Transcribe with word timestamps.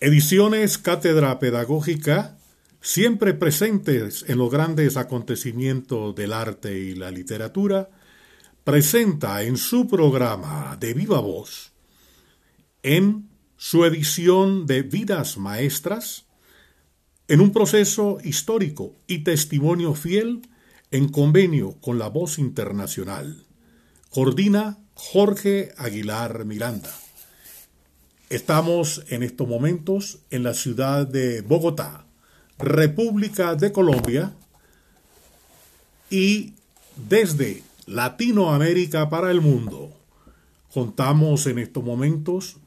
Ediciones 0.00 0.78
Cátedra 0.78 1.40
Pedagógica, 1.40 2.38
siempre 2.80 3.34
presentes 3.34 4.24
en 4.28 4.38
los 4.38 4.48
grandes 4.48 4.96
acontecimientos 4.96 6.14
del 6.14 6.32
arte 6.32 6.78
y 6.78 6.94
la 6.94 7.10
literatura, 7.10 7.90
presenta 8.62 9.42
en 9.42 9.56
su 9.56 9.88
programa 9.88 10.76
de 10.78 10.94
viva 10.94 11.18
voz, 11.18 11.72
en 12.84 13.28
su 13.56 13.84
edición 13.84 14.68
de 14.68 14.82
Vidas 14.82 15.36
Maestras, 15.36 16.26
en 17.26 17.40
un 17.40 17.52
proceso 17.52 18.18
histórico 18.22 18.94
y 19.08 19.24
testimonio 19.24 19.94
fiel 19.94 20.42
en 20.92 21.08
convenio 21.08 21.72
con 21.80 21.98
la 21.98 22.08
Voz 22.08 22.38
Internacional. 22.38 23.46
Coordina 24.10 24.78
Jorge 24.94 25.72
Aguilar 25.76 26.44
Miranda. 26.44 27.07
Estamos 28.30 29.04
en 29.08 29.22
estos 29.22 29.48
momentos 29.48 30.18
en 30.30 30.42
la 30.42 30.52
ciudad 30.52 31.06
de 31.06 31.40
Bogotá, 31.40 32.04
República 32.58 33.54
de 33.54 33.72
Colombia, 33.72 34.34
y 36.10 36.52
desde 37.08 37.62
Latinoamérica 37.86 39.08
para 39.08 39.30
el 39.30 39.40
mundo. 39.40 39.94
Contamos 40.74 41.46
en 41.46 41.58
estos 41.58 41.82
momentos, 41.82 42.58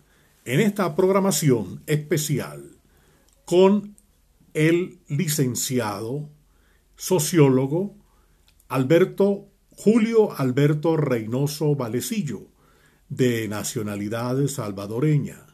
en 0.45 0.61
esta 0.61 0.95
programación 0.95 1.83
especial, 1.85 2.63
con 3.45 3.95
el 4.55 4.97
licenciado, 5.09 6.27
sociólogo, 6.95 7.95
Alberto 8.67 9.45
Julio 9.77 10.31
Alberto 10.39 10.97
Reynoso 10.97 11.75
Valecillo, 11.75 12.47
de 13.09 13.47
nacionalidad 13.47 14.47
salvadoreña. 14.47 15.50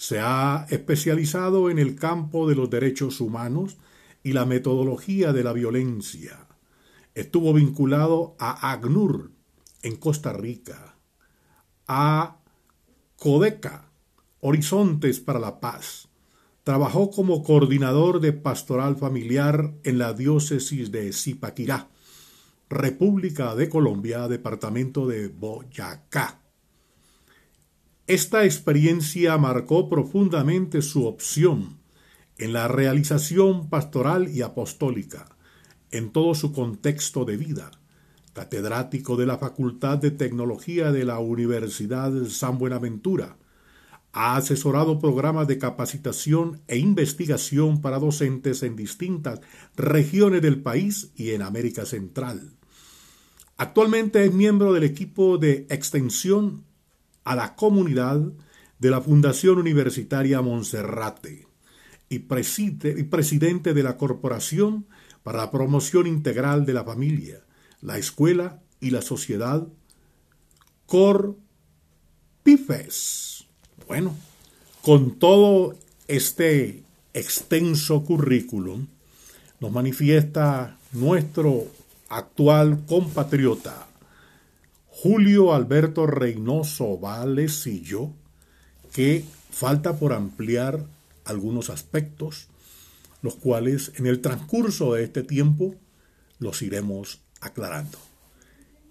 Se 0.00 0.18
ha 0.18 0.66
especializado 0.70 1.68
en 1.68 1.78
el 1.78 1.94
campo 1.94 2.48
de 2.48 2.54
los 2.54 2.70
derechos 2.70 3.20
humanos 3.20 3.76
y 4.22 4.32
la 4.32 4.46
metodología 4.46 5.34
de 5.34 5.44
la 5.44 5.52
violencia. 5.52 6.46
Estuvo 7.14 7.52
vinculado 7.52 8.34
a 8.38 8.72
ACNUR 8.72 9.30
en 9.82 9.96
Costa 9.96 10.32
Rica, 10.32 10.96
a 11.86 12.38
CODECA, 13.16 13.90
Horizontes 14.40 15.20
para 15.20 15.38
la 15.38 15.60
Paz. 15.60 16.08
Trabajó 16.64 17.10
como 17.10 17.42
coordinador 17.42 18.20
de 18.20 18.32
pastoral 18.32 18.96
familiar 18.96 19.74
en 19.84 19.98
la 19.98 20.14
diócesis 20.14 20.90
de 20.90 21.12
Zipaquirá, 21.12 21.90
República 22.70 23.54
de 23.54 23.68
Colombia, 23.68 24.28
departamento 24.28 25.06
de 25.06 25.28
Boyacá. 25.28 26.39
Esta 28.10 28.44
experiencia 28.44 29.38
marcó 29.38 29.88
profundamente 29.88 30.82
su 30.82 31.06
opción 31.06 31.78
en 32.38 32.52
la 32.52 32.66
realización 32.66 33.68
pastoral 33.70 34.34
y 34.34 34.42
apostólica, 34.42 35.28
en 35.92 36.10
todo 36.10 36.34
su 36.34 36.52
contexto 36.52 37.24
de 37.24 37.36
vida. 37.36 37.70
Catedrático 38.32 39.16
de 39.16 39.26
la 39.26 39.38
Facultad 39.38 39.98
de 39.98 40.10
Tecnología 40.10 40.90
de 40.90 41.04
la 41.04 41.20
Universidad 41.20 42.12
San 42.24 42.58
Buenaventura, 42.58 43.36
ha 44.12 44.34
asesorado 44.34 44.98
programas 44.98 45.46
de 45.46 45.58
capacitación 45.58 46.62
e 46.66 46.78
investigación 46.78 47.80
para 47.80 48.00
docentes 48.00 48.64
en 48.64 48.74
distintas 48.74 49.40
regiones 49.76 50.42
del 50.42 50.60
país 50.60 51.12
y 51.14 51.30
en 51.30 51.42
América 51.42 51.86
Central. 51.86 52.54
Actualmente 53.56 54.24
es 54.24 54.34
miembro 54.34 54.72
del 54.72 54.82
equipo 54.82 55.38
de 55.38 55.68
extensión 55.70 56.64
a 57.30 57.36
la 57.36 57.54
comunidad 57.54 58.20
de 58.80 58.90
la 58.90 59.00
Fundación 59.00 59.60
Universitaria 59.60 60.42
Monserrate 60.42 61.46
y, 62.08 62.18
presidente 62.18 63.72
de 63.72 63.82
la 63.84 63.96
Corporación 63.96 64.88
para 65.22 65.38
la 65.38 65.52
Promoción 65.52 66.08
Integral 66.08 66.66
de 66.66 66.74
la 66.74 66.82
Familia, 66.82 67.44
la 67.82 67.98
Escuela 67.98 68.58
y 68.80 68.90
la 68.90 69.00
Sociedad 69.00 69.64
Corpifes. 70.86 71.36
Bueno, 73.86 74.16
con 74.82 75.16
todo 75.20 75.76
este 76.08 76.82
extenso 77.14 78.02
currículum, 78.02 78.88
nos 79.60 79.70
manifiesta 79.70 80.76
nuestro 80.90 81.68
actual 82.08 82.80
compatriota 82.88 83.86
Julio 85.02 85.54
Alberto 85.54 86.06
Reynoso 86.06 86.98
Valecillo, 86.98 88.10
que 88.92 89.24
falta 89.50 89.98
por 89.98 90.12
ampliar 90.12 90.84
algunos 91.24 91.70
aspectos, 91.70 92.48
los 93.22 93.34
cuales 93.36 93.92
en 93.96 94.06
el 94.06 94.20
transcurso 94.20 94.92
de 94.92 95.04
este 95.04 95.22
tiempo 95.22 95.74
los 96.38 96.60
iremos 96.60 97.22
aclarando. 97.40 97.96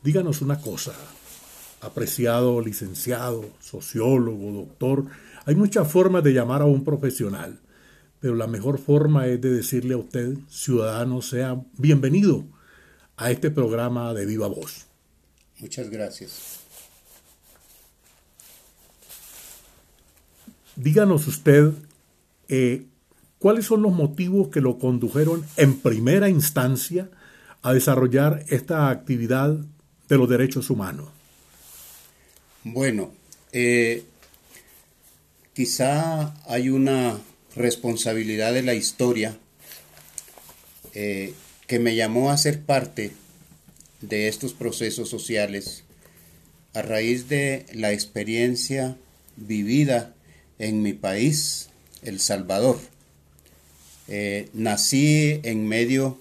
Díganos 0.02 0.42
una 0.42 0.60
cosa, 0.60 0.94
apreciado 1.80 2.60
licenciado, 2.60 3.46
sociólogo, 3.60 4.52
doctor, 4.52 5.06
hay 5.46 5.54
muchas 5.54 5.92
formas 5.92 6.24
de 6.24 6.34
llamar 6.34 6.64
a 6.64 6.66
un 6.66 6.84
profesional, 6.84 7.60
pero 8.20 8.34
la 8.34 8.48
mejor 8.48 8.80
forma 8.80 9.28
es 9.28 9.40
de 9.42 9.52
decirle 9.52 9.94
a 9.94 9.98
usted, 9.98 10.40
ciudadano, 10.50 11.22
sea 11.22 11.64
bienvenido 11.78 12.48
a 13.16 13.30
este 13.30 13.52
programa 13.52 14.16
de 14.16 14.26
Viva 14.26 14.48
Voz. 14.48 14.89
Muchas 15.60 15.90
gracias. 15.90 16.60
Díganos 20.76 21.28
usted 21.28 21.74
eh, 22.48 22.86
cuáles 23.38 23.66
son 23.66 23.82
los 23.82 23.92
motivos 23.92 24.48
que 24.48 24.62
lo 24.62 24.80
condujeron 24.80 25.46
en 25.58 25.80
primera 25.80 26.30
instancia 26.30 27.10
a 27.62 27.74
desarrollar 27.74 28.46
esta 28.48 28.90
actividad 28.90 29.58
de 30.08 30.18
los 30.18 30.30
derechos 30.30 30.70
humanos. 30.70 31.10
Bueno, 32.64 33.12
eh, 33.52 34.06
quizá 35.54 36.34
hay 36.48 36.70
una 36.70 37.18
responsabilidad 37.56 38.54
de 38.54 38.64
la 38.64 38.74
historia 38.74 39.38
eh, 40.94 41.34
que 41.68 41.80
me 41.80 41.96
llamó 41.96 42.32
a 42.32 42.38
ser 42.38 42.62
parte 42.62 43.12
de 44.02 44.28
estos 44.28 44.54
procesos 44.54 45.10
sociales 45.10 45.84
a 46.74 46.82
raíz 46.82 47.28
de 47.30 47.66
la 47.74 47.92
experiencia 47.92 48.98
vivida 49.36 50.16
en 50.60 50.82
mi 50.82 50.94
país, 50.94 51.70
El 52.04 52.20
Salvador. 52.20 52.80
Eh, 54.08 54.50
nací 54.54 55.40
en 55.44 55.68
medio 55.68 56.20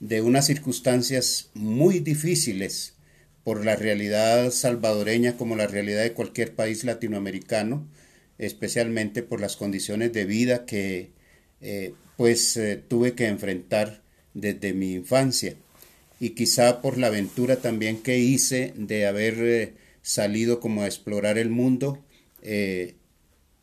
de 0.00 0.22
unas 0.22 0.46
circunstancias 0.46 1.50
muy 1.54 2.00
difíciles 2.00 2.94
por 3.44 3.64
la 3.64 3.76
realidad 3.76 4.50
salvadoreña 4.50 5.36
como 5.36 5.56
la 5.56 5.66
realidad 5.66 6.02
de 6.02 6.12
cualquier 6.12 6.54
país 6.54 6.84
latinoamericano, 6.84 7.86
especialmente 8.38 9.22
por 9.22 9.40
las 9.40 9.56
condiciones 9.56 10.12
de 10.12 10.24
vida 10.24 10.66
que 10.66 11.10
eh, 11.60 11.94
pues 12.16 12.56
eh, 12.56 12.82
tuve 12.88 13.14
que 13.14 13.26
enfrentar 13.26 14.02
desde 14.34 14.72
mi 14.72 14.94
infancia 14.94 15.56
y 16.20 16.30
quizá 16.30 16.82
por 16.82 16.98
la 16.98 17.06
aventura 17.06 17.56
también 17.56 18.02
que 18.02 18.18
hice 18.18 18.74
de 18.76 19.06
haber 19.06 19.34
eh, 19.38 19.74
salido 20.02 20.60
como 20.60 20.82
a 20.82 20.86
explorar 20.86 21.38
el 21.38 21.48
mundo 21.48 22.04
eh, 22.42 22.94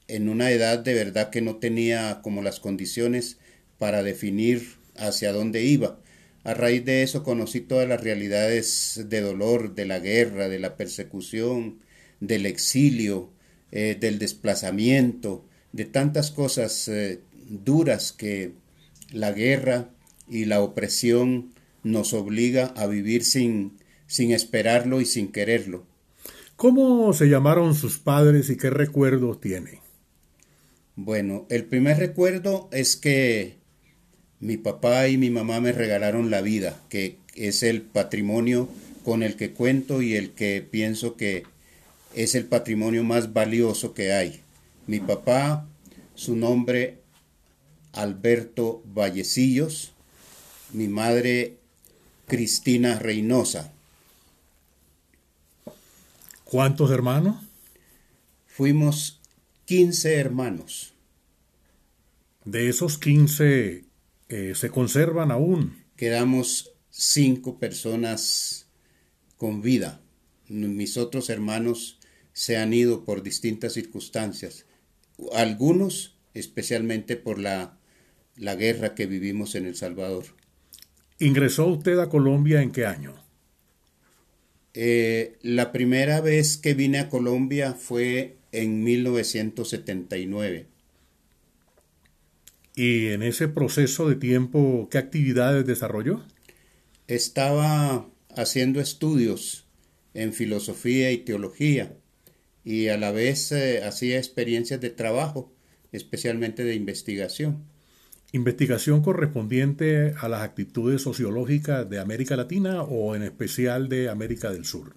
en 0.07 0.27
una 0.27 0.49
edad 0.49 0.79
de 0.79 0.95
verdad 0.95 1.29
que 1.29 1.41
no 1.41 1.57
tenía 1.57 2.19
como 2.23 2.41
las 2.41 2.59
condiciones 2.59 3.37
para 3.77 4.01
definir 4.01 4.77
hacia 4.95 5.31
dónde 5.31 5.63
iba. 5.63 5.99
A 6.43 6.55
raíz 6.55 6.83
de 6.83 7.03
eso 7.03 7.23
conocí 7.23 7.61
todas 7.61 7.87
las 7.87 8.01
realidades 8.01 9.05
de 9.05 9.21
dolor, 9.21 9.75
de 9.75 9.85
la 9.85 9.99
guerra, 9.99 10.49
de 10.49 10.59
la 10.59 10.77
persecución, 10.77 11.79
del 12.21 12.47
exilio, 12.47 13.29
eh, 13.71 13.97
del 13.99 14.17
desplazamiento, 14.17 15.45
de 15.73 15.85
tantas 15.85 16.31
cosas 16.31 16.89
duras 17.49 18.13
que 18.13 18.53
la 19.11 19.31
guerra 19.33 19.89
y 20.27 20.45
la 20.45 20.61
opresión 20.61 21.53
nos 21.91 22.13
obliga 22.13 22.67
a 22.75 22.87
vivir 22.87 23.23
sin, 23.23 23.77
sin 24.07 24.31
esperarlo 24.31 25.01
y 25.01 25.05
sin 25.05 25.31
quererlo. 25.31 25.85
¿Cómo 26.55 27.13
se 27.13 27.29
llamaron 27.29 27.75
sus 27.75 27.99
padres 27.99 28.49
y 28.49 28.57
qué 28.57 28.69
recuerdos 28.69 29.39
tiene? 29.39 29.79
Bueno, 30.95 31.45
el 31.49 31.65
primer 31.65 31.97
recuerdo 31.97 32.69
es 32.71 32.95
que 32.95 33.57
mi 34.39 34.57
papá 34.57 35.07
y 35.07 35.17
mi 35.17 35.29
mamá 35.29 35.61
me 35.61 35.71
regalaron 35.71 36.31
la 36.31 36.41
vida, 36.41 36.81
que 36.89 37.17
es 37.35 37.63
el 37.63 37.83
patrimonio 37.83 38.67
con 39.05 39.23
el 39.23 39.35
que 39.35 39.51
cuento 39.51 40.01
y 40.01 40.15
el 40.15 40.31
que 40.31 40.67
pienso 40.69 41.15
que 41.15 41.43
es 42.15 42.33
el 42.33 42.45
patrimonio 42.45 43.03
más 43.03 43.33
valioso 43.33 43.93
que 43.93 44.11
hay. 44.11 44.41
Mi 44.87 44.99
papá, 44.99 45.67
su 46.15 46.35
nombre 46.35 46.97
Alberto 47.93 48.81
Vallecillos, 48.85 49.91
mi 50.73 50.87
madre 50.87 51.57
Cristina 52.27 52.99
Reynosa. 52.99 53.71
¿Cuántos 56.43 56.91
hermanos? 56.91 57.37
Fuimos 58.45 59.21
15 59.65 60.15
hermanos. 60.15 60.93
De 62.43 62.67
esos 62.67 62.97
15 62.97 63.85
eh, 64.27 64.53
se 64.55 64.69
conservan 64.69 65.31
aún. 65.31 65.83
Quedamos 65.95 66.71
cinco 66.89 67.59
personas 67.59 68.67
con 69.37 69.61
vida. 69.61 70.01
Mis 70.49 70.97
otros 70.97 71.29
hermanos 71.29 71.97
se 72.33 72.57
han 72.57 72.73
ido 72.73 73.05
por 73.05 73.23
distintas 73.23 73.73
circunstancias. 73.73 74.65
Algunos 75.33 76.17
especialmente 76.33 77.15
por 77.15 77.39
la, 77.39 77.77
la 78.35 78.55
guerra 78.55 78.95
que 78.95 79.05
vivimos 79.05 79.55
en 79.55 79.65
El 79.65 79.75
Salvador. 79.75 80.25
¿Ingresó 81.19 81.65
usted 81.67 81.97
a 81.99 82.09
Colombia 82.09 82.61
en 82.61 82.71
qué 82.71 82.85
año? 82.85 83.15
Eh, 84.75 85.37
la 85.41 85.71
primera 85.71 86.21
vez 86.21 86.57
que 86.57 86.75
vine 86.75 86.99
a 86.99 87.09
Colombia 87.09 87.73
fue 87.73 88.37
en 88.51 88.83
1979. 88.83 90.67
¿Y 92.75 93.07
en 93.07 93.23
ese 93.23 93.47
proceso 93.47 94.07
de 94.07 94.15
tiempo 94.15 94.87
qué 94.91 94.99
actividades 94.99 95.65
desarrolló? 95.65 96.23
Estaba 97.07 98.07
haciendo 98.35 98.79
estudios 98.79 99.65
en 100.13 100.33
filosofía 100.33 101.11
y 101.11 101.17
teología 101.17 101.97
y 102.63 102.89
a 102.89 102.97
la 102.97 103.11
vez 103.11 103.51
eh, 103.51 103.83
hacía 103.83 104.17
experiencias 104.17 104.79
de 104.79 104.91
trabajo, 104.91 105.51
especialmente 105.91 106.63
de 106.63 106.75
investigación. 106.75 107.63
¿Investigación 108.33 109.01
correspondiente 109.01 110.13
a 110.19 110.27
las 110.27 110.41
actitudes 110.41 111.01
sociológicas 111.01 111.89
de 111.89 111.99
América 111.99 112.35
Latina 112.35 112.83
o 112.83 113.15
en 113.15 113.23
especial 113.23 113.87
de 113.87 114.09
América 114.09 114.51
del 114.51 114.65
Sur? 114.65 114.95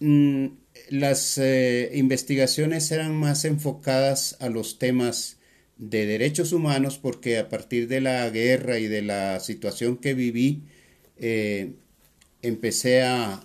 Mm, 0.00 0.46
las 0.90 1.38
eh, 1.38 1.90
investigaciones 1.94 2.90
eran 2.90 3.14
más 3.14 3.46
enfocadas 3.46 4.36
a 4.40 4.50
los 4.50 4.78
temas 4.78 5.38
de 5.78 6.04
derechos 6.04 6.52
humanos 6.52 6.98
porque 6.98 7.38
a 7.38 7.48
partir 7.48 7.88
de 7.88 8.02
la 8.02 8.28
guerra 8.28 8.78
y 8.78 8.88
de 8.88 9.02
la 9.02 9.40
situación 9.40 9.96
que 9.96 10.12
viví, 10.12 10.62
eh, 11.18 11.72
empecé 12.42 13.02
a, 13.02 13.42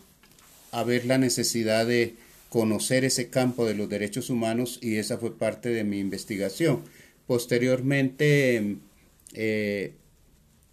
a 0.71 0.83
ver 0.83 1.05
la 1.05 1.17
necesidad 1.17 1.87
de 1.87 2.15
conocer 2.49 3.05
ese 3.05 3.29
campo 3.29 3.65
de 3.65 3.75
los 3.75 3.87
derechos 3.89 4.29
humanos 4.29 4.79
y 4.81 4.97
esa 4.97 5.17
fue 5.17 5.37
parte 5.37 5.69
de 5.69 5.85
mi 5.85 5.99
investigación. 5.99 6.83
Posteriormente 7.27 8.77
eh, 9.35 9.95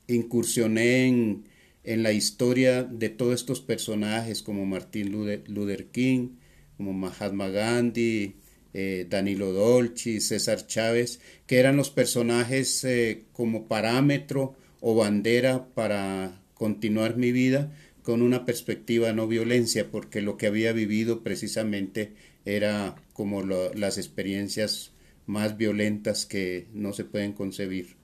incursioné 0.06 1.06
en, 1.08 1.44
en, 1.84 2.02
la 2.02 2.12
historia 2.12 2.84
de 2.84 3.08
todos 3.08 3.34
estos 3.34 3.60
personajes 3.60 4.42
como 4.42 4.64
Martín 4.64 5.12
Luther 5.12 5.86
King, 5.86 6.36
como 6.76 6.92
Mahatma 6.92 7.48
Gandhi, 7.48 8.36
eh, 8.74 9.06
Danilo 9.08 9.52
Dolci, 9.52 10.20
César 10.20 10.66
Chávez, 10.66 11.20
que 11.46 11.58
eran 11.58 11.76
los 11.76 11.90
personajes 11.90 12.84
eh, 12.84 13.24
como 13.32 13.68
parámetro 13.68 14.56
o 14.80 14.94
bandera 14.94 15.66
para 15.74 16.40
continuar 16.54 17.16
mi 17.16 17.32
vida 17.32 17.70
con 18.02 18.22
una 18.22 18.44
perspectiva 18.46 19.12
no 19.12 19.28
violencia, 19.28 19.90
porque 19.90 20.22
lo 20.22 20.36
que 20.36 20.46
había 20.46 20.72
vivido 20.72 21.22
precisamente 21.22 22.14
era 22.44 22.96
como 23.12 23.42
las 23.42 23.98
experiencias 23.98 24.92
más 25.26 25.56
violentas 25.56 26.26
que 26.26 26.66
no 26.72 26.92
se 26.92 27.04
pueden 27.04 27.32
concebir. 27.32 28.01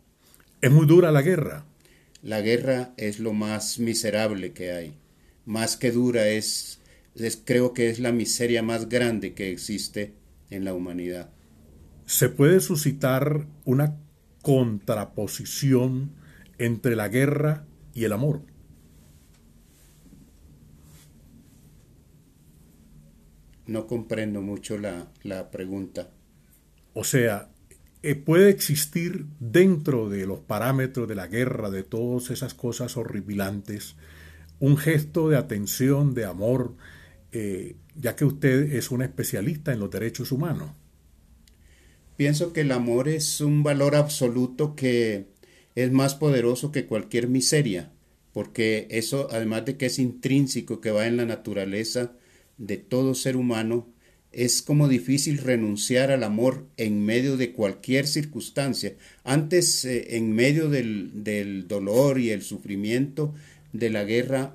Es 0.60 0.72
muy 0.72 0.86
dura 0.86 1.12
la 1.12 1.22
guerra. 1.22 1.64
La 2.20 2.40
guerra 2.40 2.92
es 2.96 3.20
lo 3.20 3.32
más 3.32 3.78
miserable 3.78 4.52
que 4.52 4.72
hay. 4.72 4.94
Más 5.46 5.76
que 5.76 5.92
dura 5.92 6.26
es, 6.26 6.80
es, 7.14 7.40
creo 7.44 7.72
que 7.72 7.90
es 7.90 8.00
la 8.00 8.10
miseria 8.10 8.62
más 8.62 8.88
grande 8.88 9.34
que 9.34 9.52
existe 9.52 10.14
en 10.50 10.64
la 10.64 10.74
humanidad. 10.74 11.30
¿Se 12.06 12.28
puede 12.28 12.58
suscitar 12.60 13.46
una 13.64 13.96
contraposición 14.42 16.10
entre 16.58 16.96
la 16.96 17.08
guerra 17.08 17.64
y 17.94 18.04
el 18.04 18.12
amor? 18.12 18.42
No 23.66 23.86
comprendo 23.86 24.40
mucho 24.40 24.76
la, 24.76 25.06
la 25.22 25.50
pregunta. 25.52 26.10
O 26.94 27.04
sea, 27.04 27.50
eh, 28.02 28.14
puede 28.14 28.50
existir 28.50 29.26
dentro 29.40 30.08
de 30.08 30.26
los 30.26 30.40
parámetros 30.40 31.08
de 31.08 31.14
la 31.14 31.26
guerra, 31.26 31.70
de 31.70 31.82
todas 31.82 32.30
esas 32.30 32.54
cosas 32.54 32.96
horripilantes, 32.96 33.96
un 34.60 34.76
gesto 34.76 35.28
de 35.28 35.36
atención, 35.36 36.14
de 36.14 36.24
amor, 36.24 36.74
eh, 37.32 37.76
ya 37.96 38.16
que 38.16 38.24
usted 38.24 38.74
es 38.74 38.90
un 38.90 39.02
especialista 39.02 39.72
en 39.72 39.80
los 39.80 39.90
derechos 39.90 40.32
humanos. 40.32 40.70
Pienso 42.16 42.52
que 42.52 42.62
el 42.62 42.72
amor 42.72 43.08
es 43.08 43.40
un 43.40 43.62
valor 43.62 43.94
absoluto 43.94 44.74
que 44.74 45.26
es 45.74 45.92
más 45.92 46.14
poderoso 46.14 46.72
que 46.72 46.86
cualquier 46.86 47.28
miseria, 47.28 47.92
porque 48.32 48.88
eso, 48.90 49.28
además 49.30 49.64
de 49.64 49.76
que 49.76 49.86
es 49.86 49.98
intrínseco, 49.98 50.80
que 50.80 50.90
va 50.90 51.06
en 51.06 51.16
la 51.16 51.26
naturaleza 51.26 52.12
de 52.56 52.76
todo 52.76 53.14
ser 53.14 53.36
humano, 53.36 53.88
es 54.32 54.62
como 54.62 54.88
difícil 54.88 55.38
renunciar 55.38 56.10
al 56.10 56.22
amor 56.22 56.66
en 56.76 57.04
medio 57.04 57.36
de 57.36 57.52
cualquier 57.52 58.06
circunstancia. 58.06 58.94
Antes, 59.24 59.84
eh, 59.84 60.16
en 60.16 60.32
medio 60.32 60.68
del, 60.68 61.24
del, 61.24 61.66
dolor 61.66 62.18
y 62.18 62.30
el 62.30 62.42
sufrimiento 62.42 63.34
de 63.72 63.90
la 63.90 64.04
guerra, 64.04 64.54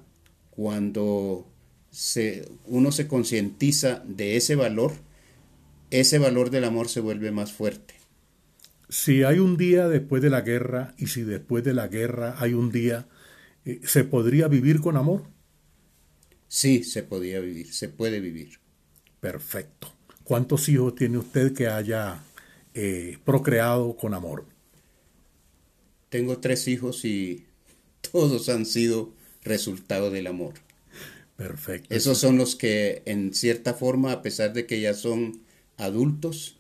cuando 0.51 1.47
se, 1.89 2.47
uno 2.65 2.91
se 2.91 3.07
concientiza 3.07 4.03
de 4.07 4.35
ese 4.35 4.55
valor, 4.55 4.93
ese 5.89 6.19
valor 6.19 6.49
del 6.49 6.65
amor 6.65 6.89
se 6.89 6.99
vuelve 6.99 7.31
más 7.31 7.51
fuerte. 7.51 7.95
Si 8.89 9.23
hay 9.23 9.39
un 9.39 9.57
día 9.57 9.87
después 9.87 10.21
de 10.21 10.29
la 10.29 10.41
guerra 10.41 10.93
y 10.97 11.07
si 11.07 11.23
después 11.23 11.63
de 11.63 11.73
la 11.73 11.87
guerra 11.87 12.35
hay 12.37 12.53
un 12.53 12.71
día, 12.71 13.07
eh, 13.65 13.79
¿se 13.83 14.03
podría 14.03 14.47
vivir 14.47 14.81
con 14.81 14.97
amor? 14.97 15.23
Sí, 16.47 16.83
se 16.83 17.01
podía 17.01 17.39
vivir, 17.39 17.73
se 17.73 17.89
puede 17.89 18.19
vivir. 18.19 18.62
Perfecto. 19.23 19.87
¿Cuántos 20.25 20.67
hijos 20.67 20.95
tiene 20.95 21.17
usted 21.17 21.53
que 21.53 21.67
haya 21.67 22.21
eh, 22.73 23.19
procreado 23.23 23.95
con 23.95 24.13
amor? 24.13 24.43
Tengo 26.09 26.39
tres 26.39 26.67
hijos 26.67 27.05
y 27.05 27.45
todos 28.11 28.49
han 28.49 28.65
sido 28.65 29.13
resultado 29.41 30.11
del 30.11 30.27
amor. 30.27 30.55
Perfecto. 31.37 31.95
Esos 31.95 32.17
son 32.17 32.37
los 32.37 32.57
que, 32.57 33.01
en 33.05 33.33
cierta 33.33 33.73
forma, 33.73 34.11
a 34.11 34.21
pesar 34.21 34.51
de 34.51 34.65
que 34.65 34.81
ya 34.81 34.93
son 34.93 35.39
adultos, 35.77 36.57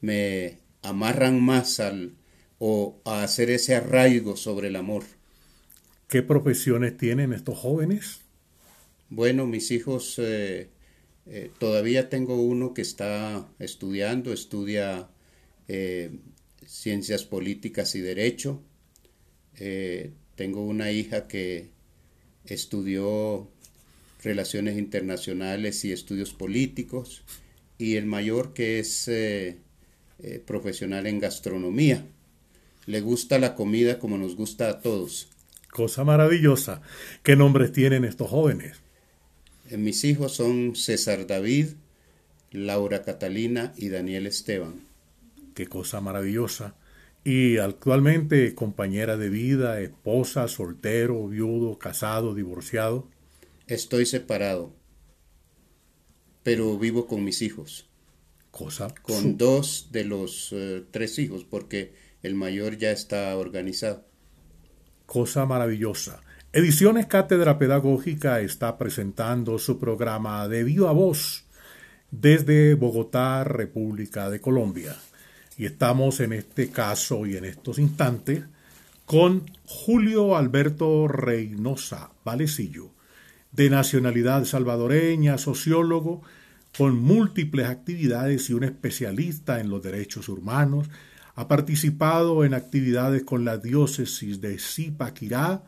me 0.00 0.58
amarran 0.82 1.42
más 1.42 1.80
al 1.80 2.12
o 2.60 3.00
a 3.04 3.24
hacer 3.24 3.50
ese 3.50 3.74
arraigo 3.74 4.36
sobre 4.36 4.68
el 4.68 4.76
amor. 4.76 5.02
¿Qué 6.06 6.22
profesiones 6.22 6.96
tienen 6.96 7.32
estos 7.32 7.58
jóvenes? 7.58 8.20
Bueno, 9.10 9.48
mis 9.48 9.72
hijos 9.72 10.14
eh, 10.18 10.68
eh, 11.28 11.50
todavía 11.58 12.08
tengo 12.08 12.40
uno 12.40 12.72
que 12.72 12.82
está 12.82 13.48
estudiando, 13.58 14.32
estudia 14.32 15.08
eh, 15.66 16.10
ciencias 16.64 17.24
políticas 17.24 17.94
y 17.96 18.00
derecho. 18.00 18.62
Eh, 19.58 20.12
tengo 20.36 20.64
una 20.64 20.92
hija 20.92 21.26
que 21.26 21.68
estudió 22.44 23.48
relaciones 24.22 24.78
internacionales 24.78 25.84
y 25.84 25.92
estudios 25.92 26.32
políticos 26.32 27.24
y 27.78 27.96
el 27.96 28.06
mayor 28.06 28.54
que 28.54 28.78
es 28.78 29.10
profesional 30.46 31.06
en 31.06 31.20
gastronomía. 31.20 32.04
Le 32.86 33.00
gusta 33.00 33.38
la 33.38 33.54
comida 33.54 33.98
como 33.98 34.16
nos 34.16 34.36
gusta 34.36 34.68
a 34.68 34.80
todos. 34.80 35.28
Cosa 35.70 36.04
maravillosa. 36.04 36.82
¿Qué 37.22 37.36
nombres 37.36 37.72
tienen 37.72 38.04
estos 38.04 38.30
jóvenes? 38.30 38.85
Mis 39.76 40.04
hijos 40.04 40.32
son 40.32 40.76
César 40.76 41.26
David, 41.26 41.68
Laura 42.50 43.02
Catalina 43.02 43.72
y 43.76 43.88
Daniel 43.88 44.26
Esteban. 44.26 44.80
Qué 45.54 45.66
cosa 45.66 46.00
maravillosa. 46.00 46.74
Y 47.24 47.58
actualmente 47.58 48.54
compañera 48.54 49.16
de 49.16 49.28
vida, 49.28 49.80
esposa, 49.80 50.46
soltero, 50.46 51.26
viudo, 51.26 51.78
casado, 51.78 52.34
divorciado. 52.34 53.08
Estoy 53.66 54.06
separado, 54.06 54.72
pero 56.44 56.78
vivo 56.78 57.08
con 57.08 57.24
mis 57.24 57.42
hijos. 57.42 57.88
Cosa. 58.52 58.94
Con 59.02 59.36
dos 59.36 59.88
de 59.90 60.04
los 60.04 60.52
uh, 60.52 60.84
tres 60.92 61.18
hijos, 61.18 61.44
porque 61.44 61.94
el 62.22 62.36
mayor 62.36 62.78
ya 62.78 62.92
está 62.92 63.36
organizado. 63.36 64.04
Cosa 65.06 65.46
maravillosa. 65.46 66.20
Ediciones 66.56 67.04
Cátedra 67.04 67.58
Pedagógica 67.58 68.40
está 68.40 68.78
presentando 68.78 69.58
su 69.58 69.78
programa 69.78 70.48
de 70.48 70.64
viva 70.64 70.90
voz 70.90 71.44
desde 72.10 72.72
Bogotá, 72.72 73.44
República 73.44 74.30
de 74.30 74.40
Colombia. 74.40 74.96
Y 75.58 75.66
estamos 75.66 76.18
en 76.20 76.32
este 76.32 76.70
caso 76.70 77.26
y 77.26 77.36
en 77.36 77.44
estos 77.44 77.78
instantes 77.78 78.44
con 79.04 79.44
Julio 79.66 80.34
Alberto 80.34 81.08
Reynosa 81.08 82.08
Valecillo, 82.24 82.88
de 83.52 83.68
nacionalidad 83.68 84.46
salvadoreña, 84.46 85.36
sociólogo, 85.36 86.22
con 86.74 86.98
múltiples 86.98 87.66
actividades 87.66 88.48
y 88.48 88.54
un 88.54 88.64
especialista 88.64 89.60
en 89.60 89.68
los 89.68 89.82
derechos 89.82 90.30
humanos, 90.30 90.88
Ha 91.38 91.48
participado 91.48 92.46
en 92.46 92.54
actividades 92.54 93.22
con 93.24 93.44
la 93.44 93.58
diócesis 93.58 94.40
de 94.40 94.58
Zipaquirá, 94.58 95.64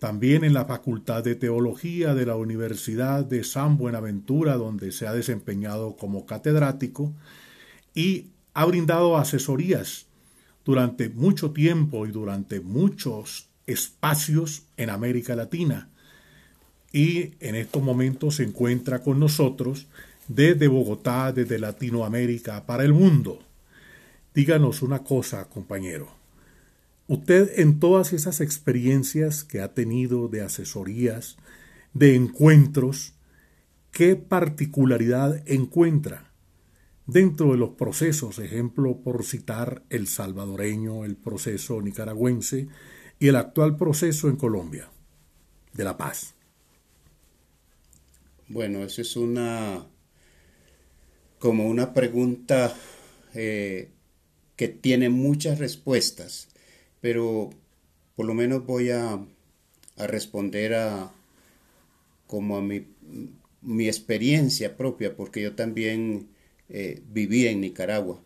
también 0.00 0.44
en 0.44 0.54
la 0.54 0.64
Facultad 0.64 1.22
de 1.22 1.34
Teología 1.36 2.14
de 2.14 2.24
la 2.24 2.34
Universidad 2.34 3.22
de 3.22 3.44
San 3.44 3.76
Buenaventura, 3.76 4.56
donde 4.56 4.92
se 4.92 5.06
ha 5.06 5.12
desempeñado 5.12 5.94
como 5.96 6.24
catedrático, 6.24 7.12
y 7.94 8.30
ha 8.54 8.64
brindado 8.64 9.18
asesorías 9.18 10.06
durante 10.64 11.10
mucho 11.10 11.50
tiempo 11.52 12.06
y 12.06 12.12
durante 12.12 12.60
muchos 12.60 13.48
espacios 13.66 14.62
en 14.78 14.88
América 14.88 15.36
Latina. 15.36 15.90
Y 16.92 17.34
en 17.38 17.54
estos 17.54 17.82
momentos 17.82 18.36
se 18.36 18.44
encuentra 18.44 19.00
con 19.00 19.20
nosotros 19.20 19.86
desde 20.28 20.66
Bogotá, 20.66 21.30
desde 21.30 21.58
Latinoamérica, 21.58 22.64
para 22.64 22.84
el 22.84 22.94
mundo. 22.94 23.40
Díganos 24.34 24.80
una 24.80 25.00
cosa, 25.00 25.46
compañero. 25.48 26.19
Usted 27.10 27.58
en 27.58 27.80
todas 27.80 28.12
esas 28.12 28.40
experiencias 28.40 29.42
que 29.42 29.60
ha 29.60 29.74
tenido 29.74 30.28
de 30.28 30.42
asesorías, 30.42 31.38
de 31.92 32.14
encuentros, 32.14 33.14
¿qué 33.90 34.14
particularidad 34.14 35.42
encuentra 35.50 36.32
dentro 37.08 37.50
de 37.50 37.56
los 37.56 37.70
procesos? 37.70 38.38
Ejemplo, 38.38 39.00
por 39.02 39.24
citar 39.24 39.82
el 39.90 40.06
salvadoreño, 40.06 41.04
el 41.04 41.16
proceso 41.16 41.82
nicaragüense 41.82 42.68
y 43.18 43.26
el 43.26 43.34
actual 43.34 43.76
proceso 43.76 44.28
en 44.28 44.36
Colombia, 44.36 44.88
de 45.72 45.82
la 45.82 45.96
paz. 45.96 46.34
Bueno, 48.46 48.84
eso 48.84 49.02
es 49.02 49.16
una 49.16 49.84
como 51.40 51.66
una 51.66 51.92
pregunta 51.92 52.72
eh, 53.34 53.90
que 54.54 54.68
tiene 54.68 55.08
muchas 55.08 55.58
respuestas, 55.58 56.46
pero 57.00 57.50
por 58.16 58.26
lo 58.26 58.34
menos 58.34 58.66
voy 58.66 58.90
a, 58.90 59.18
responder 59.96 60.74
a 60.74 61.12
como 62.26 62.56
a 62.56 62.62
mi, 62.62 62.86
mi, 63.60 63.86
experiencia 63.86 64.76
propia, 64.76 65.16
porque 65.16 65.42
yo 65.42 65.54
también 65.54 66.28
eh, 66.68 67.02
viví 67.12 67.46
en 67.46 67.60
Nicaragua. 67.60 68.22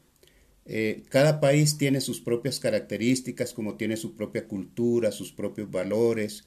Eh, 0.67 1.03
cada 1.09 1.41
país 1.41 1.79
tiene 1.79 2.01
sus 2.01 2.21
propias 2.21 2.61
características, 2.61 3.53
como 3.53 3.77
tiene 3.77 3.97
su 3.97 4.15
propia 4.15 4.47
cultura, 4.47 5.13
sus 5.13 5.33
propios 5.33 5.71
valores, 5.71 6.45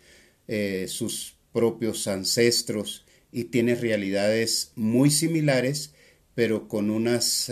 eh, 0.47 0.85
sus 0.87 1.35
propios 1.51 2.07
ancestros 2.07 3.05
y 3.31 3.45
tiene 3.45 3.75
realidades 3.75 4.71
muy 4.75 5.09
similares, 5.09 5.93
pero 6.35 6.67
con, 6.67 6.89
unas, 6.89 7.51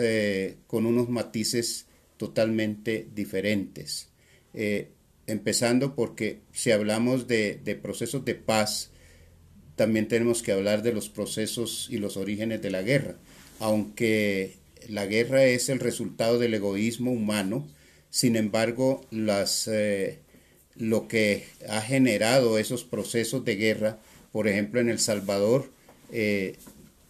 con 0.68 0.86
unos 0.86 1.10
matices 1.10 1.88
totalmente 2.18 3.08
diferentes. 3.14 4.10
Eh, 4.56 4.88
empezando 5.28 5.96
porque 5.96 6.40
si 6.54 6.72
hablamos 6.72 7.28
de, 7.28 7.80
procesos 7.82 8.26
de 8.26 8.36
paz, 8.36 8.92
también 9.76 10.08
tenemos 10.08 10.42
que 10.42 10.54
hablar 10.54 10.82
de 10.82 10.94
los 10.94 11.10
procesos 11.10 11.88
y 11.92 11.98
los 11.98 12.16
orígenes 12.16 12.62
de 12.62 12.72
la 12.72 12.82
guerra. 12.82 13.16
Aunque 13.60 14.54
la 14.88 15.06
guerra 15.06 15.44
es 15.46 15.70
el 15.70 15.80
resultado 15.80 16.40
del 16.40 16.54
egoísmo 16.54 17.12
humano, 17.12 17.68
sin 18.10 18.36
embargo, 18.36 19.06
las, 19.12 19.68
eh, 19.68 20.20
lo 20.76 21.08
que 21.08 21.46
ha 21.68 21.82
generado 21.82 22.58
esos 22.58 22.84
procesos 22.86 23.44
de 23.44 23.56
guerra, 23.56 24.00
por 24.32 24.48
ejemplo 24.48 24.80
en 24.80 24.90
El 24.90 25.00
Salvador, 25.00 25.70
eh, 26.12 26.56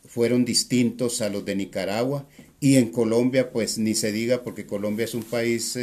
fueron 0.08 0.46
distintos 0.46 1.22
a 1.22 1.30
los 1.30 1.46
de 1.46 1.56
Nicaragua 1.56 2.28
y 2.60 2.78
en 2.78 2.90
Colombia, 2.90 3.52
pues 3.52 3.78
ni 3.78 3.94
se 3.94 4.12
diga, 4.12 4.42
porque 4.44 4.66
Colombia 4.66 5.04
es 5.04 5.14
un 5.14 5.24
país 5.24 5.78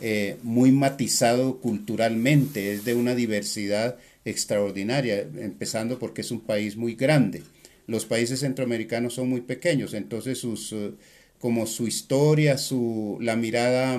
eh, 0.00 0.36
muy 0.42 0.72
matizado 0.72 1.58
culturalmente, 1.60 2.72
es 2.72 2.84
de 2.84 2.94
una 2.94 3.14
diversidad 3.14 3.98
extraordinaria, 4.24 5.20
empezando 5.20 5.98
porque 5.98 6.22
es 6.22 6.30
un 6.30 6.40
país 6.40 6.76
muy 6.76 6.94
grande. 6.94 7.42
Los 7.86 8.06
países 8.06 8.40
centroamericanos 8.40 9.14
son 9.14 9.28
muy 9.28 9.40
pequeños, 9.40 9.94
entonces 9.94 10.38
sus, 10.38 10.72
eh, 10.72 10.92
como 11.38 11.66
su 11.66 11.86
historia, 11.86 12.58
su, 12.58 13.18
la 13.20 13.36
mirada 13.36 13.98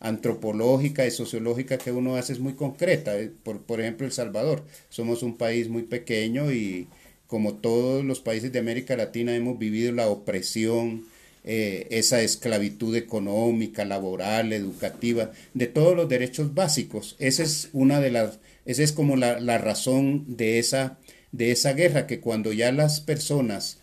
antropológica 0.00 1.06
y 1.06 1.10
sociológica 1.10 1.78
que 1.78 1.92
uno 1.92 2.16
hace 2.16 2.32
es 2.32 2.40
muy 2.40 2.54
concreta. 2.54 3.12
Por, 3.42 3.62
por 3.62 3.80
ejemplo, 3.80 4.06
El 4.06 4.12
Salvador, 4.12 4.64
somos 4.88 5.22
un 5.22 5.36
país 5.36 5.68
muy 5.68 5.82
pequeño 5.82 6.52
y 6.52 6.88
como 7.26 7.54
todos 7.54 8.04
los 8.04 8.20
países 8.20 8.52
de 8.52 8.58
América 8.58 8.96
Latina 8.96 9.34
hemos 9.34 9.58
vivido 9.58 9.92
la 9.92 10.08
opresión, 10.08 11.06
eh, 11.44 11.88
esa 11.90 12.22
esclavitud 12.22 12.94
económica, 12.94 13.84
laboral, 13.84 14.52
educativa, 14.52 15.32
de 15.54 15.66
todos 15.66 15.96
los 15.96 16.08
derechos 16.08 16.54
básicos. 16.54 17.16
Esa 17.18 17.42
es 17.42 17.68
una 17.72 18.00
de 18.00 18.12
las, 18.12 18.38
esa 18.64 18.84
es 18.84 18.92
como 18.92 19.16
la, 19.16 19.58
razón 19.58 20.36
de 20.36 20.60
esa, 20.60 20.98
de 21.32 21.50
esa 21.50 21.72
guerra, 21.72 22.06
que 22.06 22.20
cuando 22.20 22.52
ya 22.52 22.70
las 22.70 23.00
personas 23.00 23.78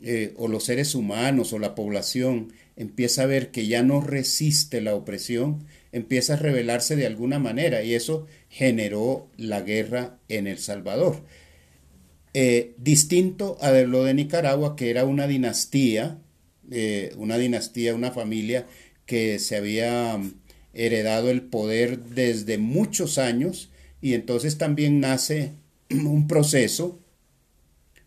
eh, 0.00 0.34
o 0.36 0.48
los 0.48 0.64
seres 0.64 0.96
humanos 0.96 1.52
o 1.52 1.60
la 1.60 1.76
población 1.76 2.52
empieza 2.74 3.22
a 3.22 3.26
ver 3.26 3.52
que 3.52 3.68
ya 3.68 3.84
no 3.84 4.00
resiste 4.00 4.80
la 4.80 4.96
opresión, 4.96 5.64
empieza 5.92 6.34
a 6.34 6.38
rebelarse 6.38 6.96
de 6.96 7.06
alguna 7.06 7.38
manera 7.38 7.84
y 7.84 7.94
eso 7.94 8.26
generó 8.50 9.28
la 9.36 9.60
guerra 9.60 10.18
en 10.28 10.48
El 10.48 10.58
Salvador. 10.58 11.22
Eh, 12.34 12.74
distinto 12.78 13.56
a 13.60 13.70
lo 13.70 14.02
de 14.02 14.12
Nicaragua, 14.12 14.74
que 14.74 14.90
era 14.90 15.04
una 15.04 15.26
dinastía 15.26 16.18
una 17.16 17.38
dinastía, 17.38 17.94
una 17.94 18.10
familia 18.10 18.66
que 19.06 19.38
se 19.38 19.56
había 19.56 20.16
mm, 20.16 20.34
heredado 20.74 21.30
el 21.30 21.42
poder 21.42 21.98
desde 22.00 22.58
muchos 22.58 23.18
años 23.18 23.70
y 24.02 24.14
entonces 24.14 24.58
también 24.58 25.00
nace 25.00 25.52
un 25.90 26.26
proceso 26.26 27.00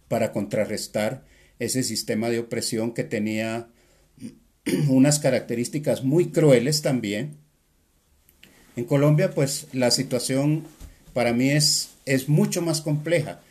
para 0.07 0.31
contrarrestar 0.31 1.23
ese 1.59 1.83
sistema 1.83 2.29
de 2.29 2.39
opresión 2.39 2.93
que 2.93 3.03
tenía 3.03 3.67
unas 4.89 5.19
características 5.19 6.03
muy 6.03 6.29
crueles 6.29 6.81
también. 6.81 7.37
En 8.75 8.85
Colombia, 8.85 9.31
pues 9.31 9.67
la 9.73 9.91
situación 9.91 10.65
para 11.13 11.33
mí 11.33 11.49
es, 11.49 11.89
es 12.05 12.29
mucho 12.29 12.61
más 12.61 12.81
compleja 12.81 13.41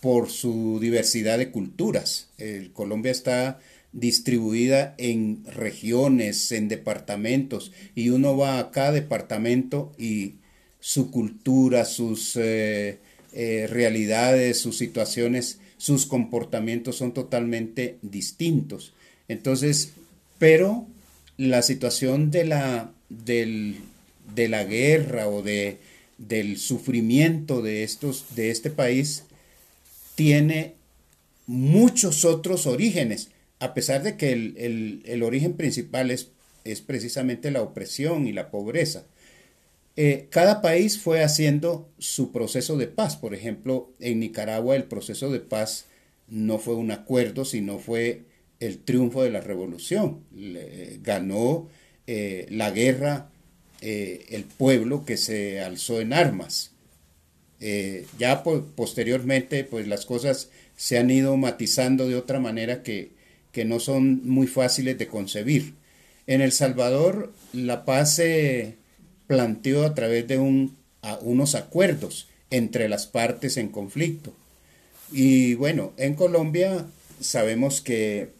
por 0.00 0.30
su 0.30 0.78
diversidad 0.80 1.38
de 1.38 1.52
culturas. 1.52 2.28
Colombia 2.72 3.12
está 3.12 3.60
distribuida 3.92 4.94
en 4.98 5.44
regiones, 5.44 6.50
en 6.52 6.68
departamentos, 6.68 7.72
y 7.94 8.08
uno 8.08 8.36
va 8.36 8.58
a 8.58 8.70
cada 8.70 8.92
departamento 8.92 9.92
y 9.98 10.36
su 10.80 11.10
cultura, 11.10 11.84
sus 11.84 12.36
eh, 12.36 12.98
eh, 13.32 13.66
realidades, 13.70 14.58
sus 14.58 14.78
situaciones, 14.78 15.58
sus 15.76 16.06
comportamientos 16.06 16.96
son 16.96 17.12
totalmente 17.12 17.98
distintos. 18.02 18.92
Entonces, 19.28 19.92
pero 20.38 20.86
la 21.36 21.62
situación 21.62 22.30
de 22.30 22.44
la, 22.44 22.92
del, 23.08 23.76
de 24.34 24.48
la 24.48 24.64
guerra 24.64 25.28
o 25.28 25.42
de, 25.42 25.78
del 26.18 26.58
sufrimiento 26.58 27.62
de, 27.62 27.84
estos, 27.84 28.34
de 28.34 28.50
este 28.50 28.70
país 28.70 29.24
tiene 30.14 30.74
muchos 31.46 32.24
otros 32.24 32.66
orígenes 32.66 33.31
a 33.62 33.74
pesar 33.74 34.02
de 34.02 34.16
que 34.16 34.32
el, 34.32 35.22
origen 35.22 35.52
principal 35.52 36.10
es, 36.10 36.32
es, 36.64 36.80
precisamente 36.80 37.52
la 37.52 37.62
opresión 37.62 38.26
y 38.26 38.32
la 38.32 38.50
pobreza. 38.50 39.04
Eh, 39.94 40.26
cada 40.30 40.60
país 40.62 40.98
fue 40.98 41.22
haciendo 41.22 41.88
su 41.96 42.32
proceso 42.32 42.76
de 42.76 42.88
paz. 42.88 43.16
Por 43.16 43.36
ejemplo, 43.36 43.92
en 44.00 44.18
Nicaragua 44.18 44.74
el 44.74 44.82
proceso 44.82 45.30
de 45.30 45.38
paz 45.38 45.84
no 46.26 46.58
fue 46.58 46.74
un 46.74 46.90
acuerdo, 46.90 47.44
sino 47.44 47.78
fue 47.78 48.22
el 48.58 48.78
triunfo 48.78 49.22
de 49.22 49.30
la 49.30 49.40
revolución. 49.40 50.24
ganó 51.00 51.68
eh, 52.08 52.48
la 52.50 52.72
guerra 52.72 53.30
eh, 53.80 54.26
el 54.30 54.42
pueblo 54.42 55.04
que 55.04 55.16
se 55.16 55.60
alzó 55.60 56.00
en 56.00 56.12
armas. 56.14 56.72
ya 58.18 58.42
posteriormente, 58.42 59.62
pues 59.62 59.86
las 59.86 60.04
cosas 60.04 60.50
se 60.74 60.98
han 60.98 61.12
ido 61.12 61.36
matizando 61.36 62.08
de 62.08 62.16
otra 62.16 62.40
manera 62.40 62.82
que 62.82 63.21
que 63.52 63.64
no 63.64 63.80
son 63.80 64.26
muy 64.28 64.46
fáciles 64.46 64.98
de 64.98 65.06
concebir. 65.06 65.74
En 66.26 66.40
El 66.40 66.52
Salvador, 66.52 67.32
la 67.52 67.84
paz 67.84 68.16
se 68.16 68.76
planteó 69.26 69.84
a 69.84 69.94
través 69.94 70.26
de 70.26 70.38
unos 70.38 71.54
acuerdos 71.54 72.28
entre 72.50 72.88
las 72.88 73.06
partes 73.06 73.56
en 73.56 73.68
conflicto. 73.68 74.34
Y 75.10 75.54
bueno, 75.54 75.92
en 75.96 76.14
Colombia 76.14 76.86
sabemos 77.20 77.80
que, 77.80 78.30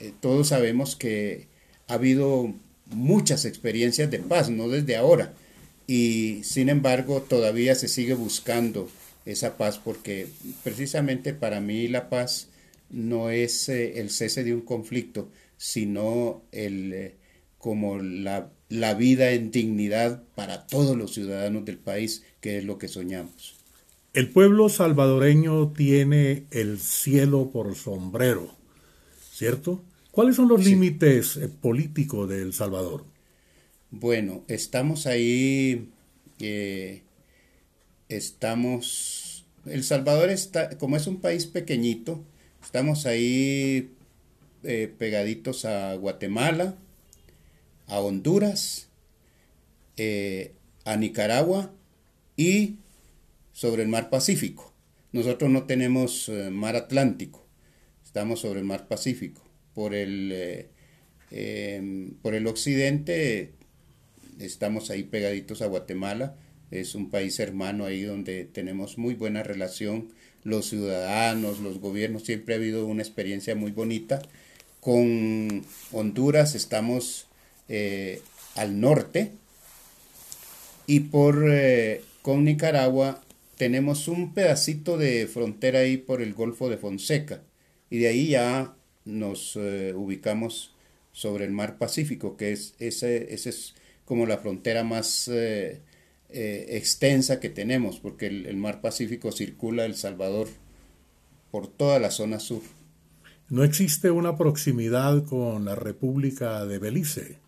eh, 0.00 0.12
todos 0.20 0.48
sabemos 0.48 0.96
que 0.96 1.46
ha 1.86 1.94
habido 1.94 2.54
muchas 2.86 3.44
experiencias 3.44 4.10
de 4.10 4.18
paz, 4.18 4.50
no 4.50 4.68
desde 4.68 4.96
ahora. 4.96 5.32
Y 5.86 6.40
sin 6.44 6.68
embargo, 6.68 7.22
todavía 7.22 7.74
se 7.74 7.88
sigue 7.88 8.14
buscando 8.14 8.90
esa 9.24 9.56
paz 9.56 9.78
porque 9.82 10.26
precisamente 10.64 11.34
para 11.34 11.60
mí 11.60 11.88
la 11.88 12.08
paz 12.08 12.48
no 12.90 13.30
es 13.30 13.68
eh, 13.68 14.00
el 14.00 14.10
cese 14.10 14.44
de 14.44 14.54
un 14.54 14.62
conflicto, 14.62 15.30
sino 15.56 16.42
el, 16.52 16.92
eh, 16.92 17.16
como 17.58 17.98
la, 17.98 18.50
la 18.68 18.94
vida 18.94 19.32
en 19.32 19.50
dignidad 19.50 20.22
para 20.34 20.66
todos 20.66 20.96
los 20.96 21.14
ciudadanos 21.14 21.64
del 21.64 21.78
país, 21.78 22.24
que 22.40 22.58
es 22.58 22.64
lo 22.64 22.78
que 22.78 22.88
soñamos. 22.88 23.56
El 24.14 24.30
pueblo 24.30 24.68
salvadoreño 24.68 25.72
tiene 25.72 26.46
el 26.50 26.78
cielo 26.78 27.50
por 27.50 27.76
sombrero, 27.76 28.54
¿cierto? 29.32 29.82
¿Cuáles 30.10 30.36
son 30.36 30.48
los 30.48 30.64
límites 30.64 31.36
eh, 31.36 31.48
políticos 31.48 32.28
de 32.28 32.42
El 32.42 32.52
Salvador? 32.52 33.04
Bueno, 33.90 34.44
estamos 34.48 35.06
ahí, 35.06 35.90
eh, 36.40 37.02
estamos, 38.08 39.46
El 39.64 39.84
Salvador 39.84 40.30
está, 40.30 40.76
como 40.78 40.96
es 40.96 41.06
un 41.06 41.20
país 41.20 41.46
pequeñito, 41.46 42.24
estamos 42.68 43.06
ahí 43.06 43.92
eh, 44.62 44.92
pegaditos 44.98 45.64
a 45.64 45.94
Guatemala, 45.94 46.76
a 47.86 47.98
Honduras, 47.98 48.90
a 50.84 50.96
Nicaragua 50.96 51.72
y 52.36 52.76
sobre 53.54 53.84
el 53.84 53.88
mar 53.88 54.10
Pacífico. 54.10 54.74
Nosotros 55.12 55.50
no 55.50 55.64
tenemos 55.64 56.30
mar 56.50 56.76
Atlántico, 56.76 57.42
estamos 58.04 58.40
sobre 58.40 58.60
el 58.60 58.66
mar 58.66 58.86
Pacífico. 58.86 59.40
Por 59.72 59.94
el, 59.94 60.68
em, 61.30 62.10
por 62.20 62.34
el 62.34 62.46
occidente 62.46 63.54
estamos 64.38 64.90
ahí 64.90 65.04
pegaditos 65.04 65.62
a 65.62 65.66
Guatemala, 65.68 66.36
es 66.70 66.94
un 66.94 67.08
país 67.08 67.40
hermano 67.40 67.86
ahí 67.86 68.02
donde 68.02 68.44
tenemos 68.44 68.98
muy 68.98 69.14
buena 69.14 69.42
relación, 69.42 70.12
los 70.48 70.68
ciudadanos, 70.68 71.60
los 71.60 71.78
gobiernos, 71.78 72.24
siempre 72.24 72.54
ha 72.54 72.58
habido 72.58 72.86
una 72.86 73.02
experiencia 73.02 73.54
muy 73.54 73.70
bonita. 73.70 74.20
Con 74.80 75.64
Honduras 75.92 76.54
estamos 76.54 77.26
eh, 77.68 78.22
al 78.54 78.80
norte 78.80 79.32
y 80.86 81.00
por 81.00 81.44
eh, 81.48 82.02
con 82.22 82.44
Nicaragua 82.44 83.22
tenemos 83.56 84.08
un 84.08 84.32
pedacito 84.32 84.96
de 84.96 85.26
frontera 85.26 85.80
ahí 85.80 85.96
por 85.96 86.22
el 86.22 86.32
Golfo 86.32 86.70
de 86.70 86.78
Fonseca 86.78 87.42
y 87.90 87.98
de 87.98 88.08
ahí 88.08 88.28
ya 88.28 88.74
nos 89.04 89.56
eh, 89.56 89.92
ubicamos 89.94 90.74
sobre 91.12 91.44
el 91.44 91.50
mar 91.50 91.76
Pacífico, 91.78 92.36
que 92.36 92.52
es 92.52 92.74
ese, 92.78 93.34
ese 93.34 93.50
es 93.50 93.74
como 94.04 94.26
la 94.26 94.38
frontera 94.38 94.84
más 94.84 95.28
eh, 96.30 96.76
extensa 96.76 97.40
que 97.40 97.48
tenemos, 97.48 98.00
porque 98.00 98.26
el, 98.26 98.56
mar 98.56 98.80
Pacífico 98.80 99.32
circula 99.32 99.86
El 99.86 99.94
Salvador 99.94 100.48
por 101.50 101.68
toda 101.68 101.98
la 101.98 102.10
zona 102.10 102.38
sur. 102.38 102.62
¿No 103.48 103.64
existe 103.64 104.10
una 104.10 104.36
proximidad 104.36 105.24
con 105.24 105.64
la 105.64 105.74
República 105.74 106.66
de 106.66 106.78
Belice? 106.78 107.38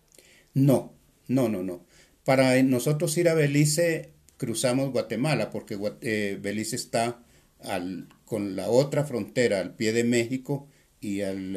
No, 0.55 0.93
no, 1.27 1.47
no, 1.47 1.61
no. 1.61 1.85
Para 2.25 2.61
nosotros 2.63 3.15
ir 3.17 3.29
a 3.29 3.35
Belice 3.35 4.13
cruzamos 4.37 4.91
Guatemala, 4.91 5.51
porque 5.51 5.77
eh, 6.01 6.39
Belice 6.41 6.75
está 6.75 7.23
al, 7.59 8.09
con 8.25 8.55
la 8.55 8.69
otra 8.69 9.03
frontera 9.03 9.59
al 9.59 9.75
pie 9.75 9.93
de 9.93 10.03
México 10.03 10.67
y 10.99 11.21
al 11.21 11.55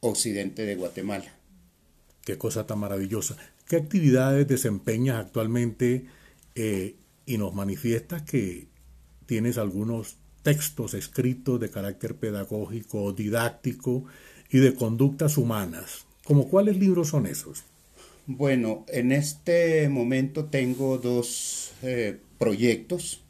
occidente 0.00 0.64
de 0.66 0.74
Guatemala. 0.74 1.32
Qué 2.24 2.38
cosa 2.38 2.66
tan 2.66 2.78
maravillosa. 2.78 3.36
¿Qué 3.66 3.76
actividades 3.76 4.46
desempeñas 4.46 5.16
actualmente 5.16 6.04
eh, 6.54 6.96
y 7.24 7.38
nos 7.38 7.54
manifiestas 7.54 8.22
que 8.22 8.66
tienes 9.24 9.56
algunos 9.56 10.16
textos 10.42 10.92
escritos 10.92 11.58
de 11.58 11.70
carácter 11.70 12.14
pedagógico, 12.16 13.12
didáctico 13.14 14.04
y 14.50 14.58
de 14.58 14.74
conductas 14.74 15.38
humanas? 15.38 16.06
¿Como 16.24 16.48
cuáles 16.48 16.76
libros 16.76 17.08
son 17.08 17.26
esos? 17.26 17.64
Bueno, 18.26 18.84
en 18.88 19.12
este 19.12 19.88
momento 19.88 20.46
tengo 20.46 20.98
dos 20.98 21.72
eh, 21.82 22.18
proyectos. 22.38 23.22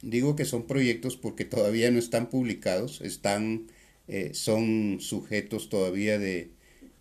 Digo 0.00 0.34
que 0.34 0.46
son 0.46 0.66
proyectos 0.66 1.16
porque 1.16 1.44
todavía 1.44 1.90
no 1.90 1.98
están 1.98 2.30
publicados, 2.30 3.02
están, 3.02 3.66
eh, 4.08 4.30
son 4.32 4.98
sujetos 5.00 5.68
todavía 5.68 6.18
de, 6.18 6.50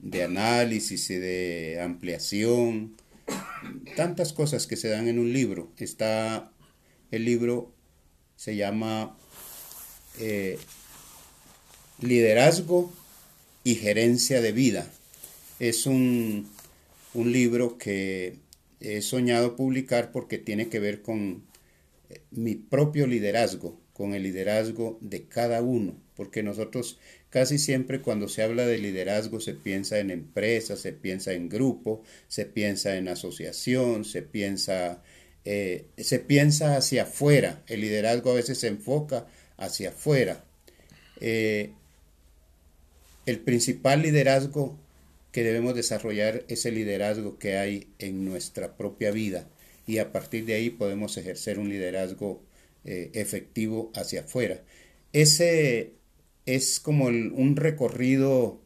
de 0.01 0.23
análisis 0.23 1.09
y 1.09 1.15
de 1.15 1.79
ampliación, 1.81 2.95
tantas 3.95 4.33
cosas 4.33 4.67
que 4.67 4.75
se 4.75 4.89
dan 4.89 5.07
en 5.07 5.19
un 5.19 5.31
libro. 5.31 5.71
Está 5.77 6.51
el 7.11 7.25
libro, 7.25 7.73
se 8.35 8.55
llama 8.55 9.17
eh, 10.19 10.57
Liderazgo 11.99 12.91
y 13.63 13.75
Gerencia 13.75 14.41
de 14.41 14.51
Vida. 14.51 14.91
Es 15.59 15.85
un, 15.85 16.49
un 17.13 17.31
libro 17.31 17.77
que 17.77 18.39
he 18.79 19.01
soñado 19.01 19.55
publicar 19.55 20.11
porque 20.11 20.39
tiene 20.39 20.69
que 20.69 20.79
ver 20.79 21.03
con 21.03 21.43
eh, 22.09 22.21
mi 22.31 22.55
propio 22.55 23.05
liderazgo, 23.05 23.79
con 23.93 24.15
el 24.15 24.23
liderazgo 24.23 24.97
de 25.01 25.27
cada 25.27 25.61
uno, 25.61 25.95
porque 26.15 26.41
nosotros 26.41 26.97
Casi 27.31 27.57
siempre 27.59 28.01
cuando 28.01 28.27
se 28.27 28.43
habla 28.43 28.67
de 28.67 28.77
liderazgo 28.77 29.39
se 29.39 29.53
piensa 29.53 29.99
en 29.99 30.11
empresa, 30.11 30.75
se 30.75 30.91
piensa 30.91 31.31
en 31.31 31.47
grupo, 31.47 32.03
se 32.27 32.45
piensa 32.45 32.97
en 32.97 33.07
asociación, 33.07 34.03
se 34.03 34.21
piensa, 34.21 35.01
eh, 35.45 35.85
se 35.97 36.19
piensa 36.19 36.75
hacia 36.75 37.03
afuera. 37.03 37.63
El 37.67 37.81
liderazgo 37.81 38.31
a 38.31 38.35
veces 38.35 38.59
se 38.59 38.67
enfoca 38.67 39.27
hacia 39.55 39.89
afuera. 39.91 40.43
Eh, 41.21 41.71
el 43.25 43.39
principal 43.39 44.01
liderazgo 44.01 44.77
que 45.31 45.45
debemos 45.45 45.73
desarrollar 45.73 46.43
es 46.49 46.65
el 46.65 46.75
liderazgo 46.75 47.39
que 47.39 47.55
hay 47.57 47.87
en 47.97 48.25
nuestra 48.25 48.75
propia 48.75 49.11
vida 49.11 49.47
y 49.87 49.99
a 49.99 50.11
partir 50.11 50.45
de 50.45 50.55
ahí 50.55 50.69
podemos 50.69 51.15
ejercer 51.15 51.59
un 51.59 51.69
liderazgo 51.69 52.43
eh, 52.83 53.09
efectivo 53.13 53.89
hacia 53.95 54.21
afuera. 54.21 54.61
Ese 55.13 55.93
es 56.45 56.79
como 56.79 57.05
un 57.05 57.55
recorrido 57.55 58.61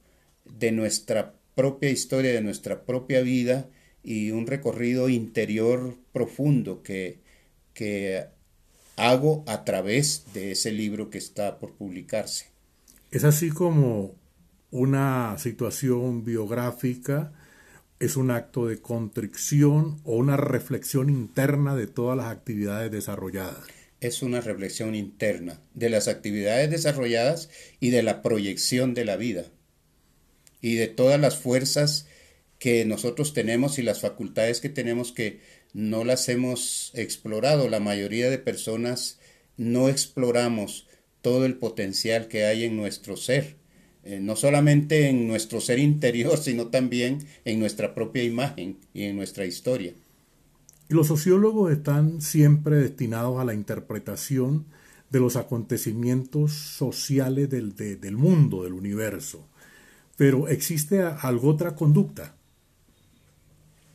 de 0.46 0.72
nuestra 0.72 1.34
propia 1.56 1.90
historia, 1.90 2.34
de 2.34 2.42
nuestra 2.42 2.86
propia 2.86 3.22
vida 3.22 3.70
y 4.04 4.32
un 4.32 4.48
recorrido 4.48 5.10
interior 5.10 5.98
profundo 6.12 6.84
que, 6.84 7.20
que 7.74 8.26
hago 8.96 9.44
a 9.48 9.64
través 9.64 10.26
de 10.34 10.52
ese 10.52 10.72
libro 10.72 11.10
que 11.10 11.18
está 11.18 11.60
por 11.60 11.74
publicarse. 11.74 12.48
Es 13.12 13.24
así 13.24 13.50
como 13.50 14.16
una 14.72 15.38
situación 15.38 16.26
biográfica 16.26 17.34
es 17.98 18.18
un 18.18 18.30
acto 18.30 18.68
de 18.68 18.82
contrición 18.82 20.02
o 20.04 20.18
una 20.18 20.36
reflexión 20.36 21.10
interna 21.10 21.76
de 21.76 21.88
todas 21.88 22.18
las 22.18 22.28
actividades 22.28 22.92
desarrolladas 22.92 23.64
es 24.06 24.22
una 24.22 24.42
reflexión 24.42 24.96
interna 24.96 25.62
de 25.74 25.90
las 25.90 26.08
actividades 26.08 26.70
desarrolladas 26.70 27.50
y 27.80 27.90
de 27.90 28.04
la 28.04 28.22
proyección 28.22 28.94
de 28.94 29.06
la 29.06 29.18
vida 29.18 29.46
y 30.62 30.76
de 30.76 30.88
todas 30.88 31.20
las 31.20 31.38
fuerzas 31.38 32.08
que 32.60 32.86
nosotros 32.86 33.34
tenemos 33.34 33.78
y 33.78 33.84
las 33.84 34.00
facultades 34.02 34.62
que 34.62 34.70
tenemos 34.70 35.12
que 35.12 35.40
no 35.74 36.04
las 36.04 36.30
hemos 36.30 36.92
explorado. 36.96 37.70
La 37.70 37.80
mayoría 37.80 38.30
de 38.30 38.40
personas 38.40 39.20
no 39.58 39.90
exploramos 39.90 40.88
todo 41.22 41.46
el 41.46 41.58
potencial 41.58 42.28
que 42.28 42.46
hay 42.46 42.64
en 42.64 42.78
nuestro 42.78 43.18
ser, 43.18 43.58
eh, 44.04 44.20
no 44.22 44.36
solamente 44.36 45.10
en 45.10 45.28
nuestro 45.28 45.60
ser 45.62 45.80
interior, 45.80 46.38
sino 46.42 46.68
también 46.68 47.20
en 47.44 47.60
nuestra 47.60 47.94
propia 47.94 48.24
imagen 48.24 48.78
y 48.94 49.04
en 49.04 49.16
nuestra 49.16 49.46
historia. 49.46 49.94
Los 50.88 51.08
sociólogos 51.08 51.72
están 51.72 52.22
siempre 52.22 52.76
destinados 52.78 53.40
a 53.40 53.46
la 53.46 53.54
interpretación 53.54 54.66
de 55.10 55.20
los 55.20 55.36
acontecimientos 55.36 56.54
sociales 56.54 57.50
del, 57.50 57.76
del 57.76 58.18
mundo, 58.18 58.64
del 58.64 58.74
universo. 58.74 59.48
Pero 60.18 60.48
¿existe 60.48 61.02
algo 61.02 61.50
otra 61.50 61.76
conducta? 61.76 62.36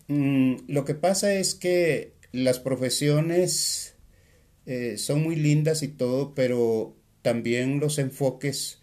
Mm, 0.09 0.57
lo 0.69 0.85
que 0.85 0.95
pasa 0.95 1.35
es 1.35 1.55
que 1.55 2.15
las 2.33 2.59
profesiones 2.59 3.95
eh, 4.67 4.99
son 4.99 5.23
muy 5.23 5.37
lindas 5.37 5.83
y 5.83 5.89
todo, 5.89 6.35
pero 6.35 6.97
también 7.23 7.81
los 7.81 7.99
enfoques 7.99 8.81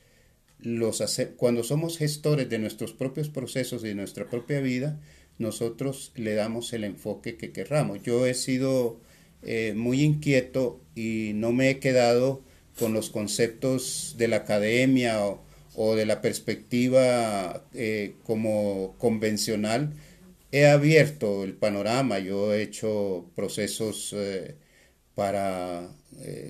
los 0.60 1.02
hace, 1.02 1.30
cuando 1.30 1.63
somos 1.63 1.98
gestores 1.98 2.50
de 2.50 2.60
nuestros 2.60 2.93
propios 2.93 3.30
procesos 3.30 3.84
y 3.84 3.89
de 3.89 3.96
nuestra 3.96 4.30
propia 4.30 4.60
vida, 4.60 5.00
nosotros 5.39 6.12
le 6.15 6.34
damos 6.34 6.73
el 6.73 6.84
enfoque 6.84 7.38
que 7.38 7.52
querramos. 7.52 8.02
Yo 8.04 8.26
he 8.26 8.34
sido 8.34 9.00
eh, 9.43 9.73
muy 9.76 10.02
inquieto 10.02 10.82
y 10.95 11.32
no 11.36 11.52
me 11.54 11.69
he 11.69 11.80
quedado 11.80 12.41
con 12.78 12.93
los 12.93 13.10
conceptos 13.10 14.15
de 14.17 14.28
la 14.28 14.38
academia 14.38 15.19
o, 15.76 15.95
de 15.95 16.06
la 16.06 16.21
perspectiva 16.21 17.63
eh, 17.73 18.15
como 18.23 18.95
convencional. 18.97 19.93
He 20.52 20.67
abierto 20.67 21.43
el 21.43 21.54
panorama, 21.54 22.19
yo 22.19 22.54
he 22.54 22.63
hecho 22.63 23.30
procesos 23.36 24.13
eh, 24.15 24.56
para 25.15 25.89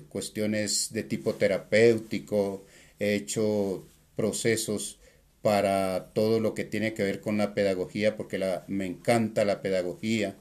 cuestiones 0.08 0.92
de 0.92 1.02
tipo 1.02 1.34
terapéutico, 1.34 2.64
he 2.98 3.14
hecho 3.14 3.86
procesos 4.16 4.97
para 5.42 6.10
todo 6.14 6.40
lo 6.40 6.54
que 6.54 6.64
tiene 6.64 6.94
que 6.94 7.02
ver 7.02 7.20
con 7.20 7.38
la 7.38 7.54
pedagogía, 7.54 8.16
porque 8.16 8.38
la, 8.38 8.64
me 8.68 8.86
encanta 8.86 9.44
la 9.44 9.62
pedagogía. 9.62 10.36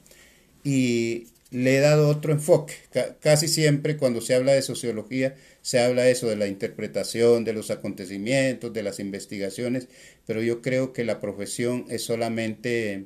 Y 0.64 1.28
le 1.52 1.78
he 1.78 1.80
dado 1.80 2.10
otro 2.10 2.34
enfoque. 2.34 2.74
casi 3.22 3.48
siempre 3.48 3.98
cuando 3.98 4.22
se 4.22 4.36
habla 4.36 4.54
de 4.54 4.62
sociología 4.62 5.36
se 5.62 5.80
habla 5.80 6.10
eso 6.10 6.28
de 6.28 6.36
la 6.36 6.48
interpretación 6.48 7.44
de 7.44 7.54
los 7.54 7.72
acontecimientos, 7.72 8.74
de 8.74 8.84
las 8.84 9.00
investigaciones, 9.00 9.88
pero 10.26 10.42
yo 10.42 10.62
creo 10.62 10.94
que 10.94 11.04
la 11.04 11.20
profesión 11.20 11.86
es 11.90 12.04
solamente 12.04 13.06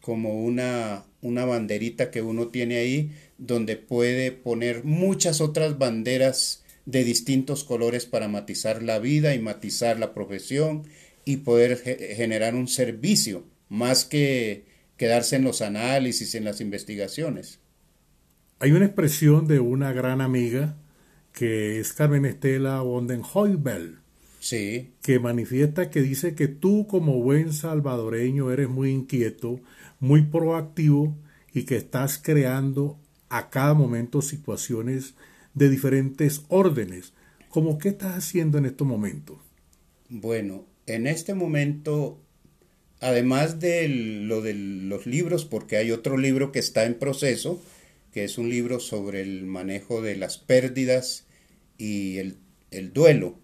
como 0.00 0.42
una, 0.42 1.04
una 1.20 1.44
banderita 1.44 2.10
que 2.10 2.22
uno 2.22 2.48
tiene 2.48 2.78
ahí 2.78 3.12
donde 3.38 3.76
puede 3.76 4.32
poner 4.32 4.84
muchas 4.84 5.40
otras 5.40 5.78
banderas 5.78 6.64
de 6.86 7.04
distintos 7.04 7.62
colores 7.62 8.06
para 8.06 8.28
matizar 8.28 8.82
la 8.82 8.98
vida 8.98 9.34
y 9.34 9.38
matizar 9.38 9.98
la 9.98 10.12
profesión 10.14 10.82
y 11.24 11.38
poder 11.38 11.78
generar 11.78 12.54
un 12.54 12.68
servicio 12.68 13.44
más 13.68 14.04
que 14.04 14.66
quedarse 14.96 15.36
en 15.36 15.44
los 15.44 15.62
análisis, 15.62 16.34
en 16.34 16.44
las 16.44 16.60
investigaciones. 16.60 17.60
Hay 18.58 18.72
una 18.72 18.84
expresión 18.84 19.48
de 19.48 19.60
una 19.60 19.92
gran 19.92 20.20
amiga 20.20 20.76
que 21.32 21.80
es 21.80 21.92
Carmen 21.92 22.24
Estela 22.24 22.80
Bondenhoibel, 22.82 23.98
sí. 24.38 24.92
que 25.02 25.18
manifiesta 25.18 25.90
que 25.90 26.02
dice 26.02 26.34
que 26.34 26.48
tú 26.48 26.86
como 26.86 27.20
buen 27.20 27.52
salvadoreño 27.52 28.52
eres 28.52 28.68
muy 28.68 28.90
inquieto, 28.90 29.60
muy 29.98 30.22
proactivo 30.22 31.16
y 31.52 31.64
que 31.64 31.76
estás 31.76 32.18
creando 32.18 32.98
a 33.28 33.50
cada 33.50 33.74
momento 33.74 34.22
situaciones 34.22 35.14
de 35.54 35.68
diferentes 35.70 36.42
órdenes. 36.48 37.14
¿Cómo 37.48 37.78
qué 37.78 37.90
estás 37.90 38.16
haciendo 38.16 38.58
en 38.58 38.66
estos 38.66 38.86
momentos? 38.86 39.38
Bueno, 40.08 40.66
en 40.86 41.06
este 41.06 41.34
momento, 41.34 42.20
además 43.00 43.60
de 43.60 43.88
lo 43.88 44.40
de 44.40 44.54
los 44.54 45.06
libros, 45.06 45.44
porque 45.44 45.76
hay 45.76 45.90
otro 45.90 46.16
libro 46.16 46.52
que 46.52 46.58
está 46.58 46.84
en 46.84 46.94
proceso, 46.94 47.62
que 48.12 48.24
es 48.24 48.38
un 48.38 48.50
libro 48.50 48.80
sobre 48.80 49.22
el 49.22 49.44
manejo 49.44 50.02
de 50.02 50.16
las 50.16 50.38
pérdidas 50.38 51.24
y 51.78 52.18
el, 52.18 52.36
el 52.70 52.92
duelo. 52.92 53.38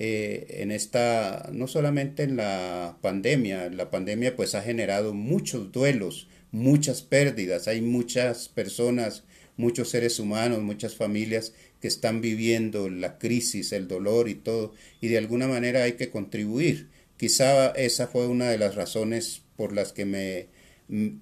Eh, 0.00 0.60
en 0.62 0.70
esta, 0.70 1.50
no 1.52 1.66
solamente 1.66 2.22
en 2.22 2.36
la 2.36 2.98
pandemia, 3.02 3.68
la 3.68 3.90
pandemia 3.90 4.36
pues 4.36 4.54
ha 4.54 4.62
generado 4.62 5.12
muchos 5.12 5.72
duelos, 5.72 6.28
muchas 6.52 7.02
pérdidas, 7.02 7.66
hay 7.66 7.80
muchas 7.80 8.48
personas, 8.48 9.24
muchos 9.58 9.90
seres 9.90 10.18
humanos, 10.18 10.62
muchas 10.62 10.94
familias 10.94 11.52
que 11.82 11.88
están 11.88 12.22
viviendo 12.22 12.88
la 12.88 13.18
crisis, 13.18 13.72
el 13.72 13.88
dolor 13.88 14.30
y 14.30 14.34
todo, 14.34 14.72
y 15.02 15.08
de 15.08 15.18
alguna 15.18 15.46
manera 15.46 15.82
hay 15.82 15.92
que 15.92 16.08
contribuir. 16.08 16.88
Quizá 17.18 17.70
esa 17.72 18.06
fue 18.06 18.28
una 18.28 18.48
de 18.48 18.56
las 18.56 18.76
razones 18.76 19.42
por 19.56 19.74
las 19.74 19.92
que 19.92 20.06
me, 20.06 20.46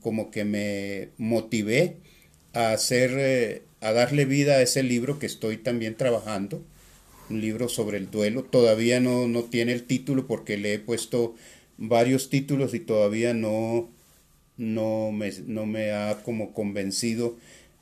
como 0.00 0.30
que 0.30 0.44
me 0.44 1.08
motivé 1.16 1.96
a 2.52 2.72
hacer, 2.72 3.12
eh, 3.16 3.62
a 3.80 3.92
darle 3.92 4.26
vida 4.26 4.56
a 4.56 4.62
ese 4.62 4.82
libro 4.82 5.18
que 5.18 5.26
estoy 5.26 5.56
también 5.56 5.96
trabajando, 5.96 6.62
un 7.30 7.40
libro 7.40 7.68
sobre 7.70 7.96
el 7.96 8.10
duelo. 8.10 8.44
Todavía 8.44 9.00
no, 9.00 9.26
no 9.28 9.44
tiene 9.44 9.72
el 9.72 9.84
título 9.84 10.26
porque 10.26 10.58
le 10.58 10.74
he 10.74 10.78
puesto 10.78 11.34
varios 11.78 12.28
títulos 12.28 12.74
y 12.74 12.80
todavía 12.80 13.32
no, 13.32 13.90
no, 14.58 15.10
me, 15.12 15.32
no 15.46 15.64
me 15.66 15.92
ha 15.92 16.22
como 16.22 16.52
convencido 16.52 17.36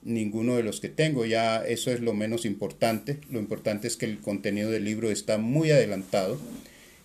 ninguno 0.04 0.56
de 0.56 0.62
los 0.62 0.80
que 0.80 0.88
tengo. 0.88 1.24
Ya 1.24 1.64
eso 1.64 1.90
es 1.90 2.00
lo 2.00 2.14
menos 2.14 2.44
importante. 2.44 3.18
Lo 3.30 3.38
importante 3.38 3.88
es 3.88 3.96
que 3.96 4.06
el 4.06 4.20
contenido 4.20 4.70
del 4.70 4.84
libro 4.84 5.10
está 5.10 5.38
muy 5.38 5.70
adelantado. 5.70 6.38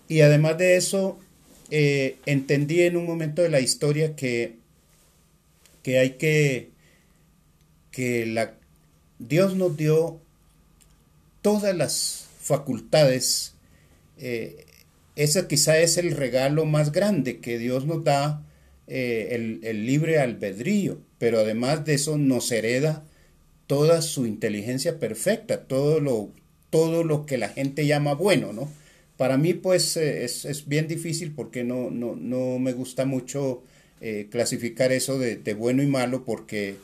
Y 0.08 0.20
además 0.20 0.58
de 0.58 0.76
eso, 0.76 1.18
eh, 1.70 2.16
entendí 2.26 2.82
en 2.82 2.96
un 2.96 3.06
momento 3.06 3.42
de 3.42 3.48
la 3.48 3.60
historia 3.60 4.16
que, 4.16 4.56
que 5.82 5.98
hay 5.98 6.10
que, 6.12 6.70
que 7.90 8.26
la, 8.26 8.54
Dios 9.18 9.54
nos 9.56 9.76
dio 9.76 10.20
todas 11.42 11.76
las 11.76 12.26
facultades, 12.40 13.54
eh, 14.18 14.64
ese 15.16 15.46
quizá 15.46 15.78
es 15.78 15.96
el 15.98 16.12
regalo 16.12 16.64
más 16.64 16.92
grande 16.92 17.38
que 17.38 17.58
Dios 17.58 17.86
nos 17.86 18.02
da, 18.04 18.42
eh, 18.86 19.60
el, 19.62 19.86
libre 19.86 20.18
albedrío, 20.18 21.00
pero 21.20 21.38
además 21.38 21.84
de 21.84 21.94
eso 21.94 22.18
nos 22.18 22.50
hereda 22.50 23.04
toda 23.68 24.02
su 24.02 24.26
inteligencia 24.26 24.98
perfecta, 24.98 25.68
todo 25.68 26.00
lo, 26.00 26.30
todo 26.70 27.04
lo 27.04 27.24
que 27.26 27.38
la 27.38 27.50
gente 27.50 27.86
llama 27.86 28.14
bueno, 28.14 28.52
¿no? 28.52 28.68
Para 29.16 29.36
mí, 29.36 29.54
pues, 29.54 29.96
eh, 29.96 30.24
es, 30.24 30.64
bien 30.66 30.88
difícil 30.88 31.32
porque 31.32 31.62
no, 31.62 31.90
no, 31.92 32.16
no 32.16 32.58
me 32.58 32.72
gusta 32.72 33.04
mucho 33.04 33.62
clasificar 34.30 34.92
eso 34.92 35.18
de, 35.18 35.54
bueno 35.54 35.82
y 35.82 35.86
malo 35.86 36.24
porque 36.24 36.76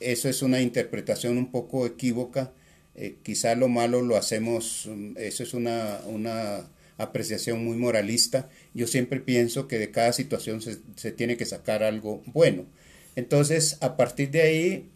eso 0.00 0.30
es 0.30 0.40
una 0.40 0.62
interpretación 0.62 1.36
un 1.36 1.50
poco 1.50 1.84
equívoca 1.84 2.52
eh, 2.94 3.16
quizá 3.22 3.54
lo 3.54 3.68
malo 3.68 4.02
lo 4.02 4.16
hacemos, 4.16 4.86
mm, 4.86 5.14
eso 5.16 5.42
es 5.42 5.54
una, 5.54 6.00
una, 6.06 6.68
apreciación 6.98 7.64
muy 7.64 7.76
moralista. 7.76 8.48
Yo 8.74 8.86
siempre 8.86 9.18
pienso 9.18 9.66
que 9.66 9.78
de 9.78 9.90
cada 9.90 10.12
situación 10.12 10.60
se, 10.60 11.12
tiene 11.12 11.36
que 11.36 11.46
sacar 11.46 11.82
algo 11.82 12.22
bueno. 12.26 12.66
Entonces, 13.16 13.78
a 13.80 13.96
partir 13.96 14.30
de 14.30 14.42
ahí, 14.42 14.90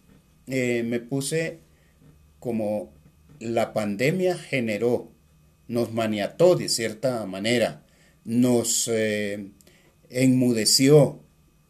eh, 0.46 0.83
me 0.85 1.00
puse 1.00 1.59
como 2.38 2.92
la 3.40 3.72
pandemia 3.72 4.37
generó, 4.37 5.11
nos 5.68 5.92
maniató 5.92 6.57
de 6.57 6.68
cierta 6.68 7.26
manera, 7.26 7.85
nos 8.24 8.88
eh, 8.92 9.50
enmudeció 10.11 11.20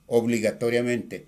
obligatoriamente. 0.07 1.27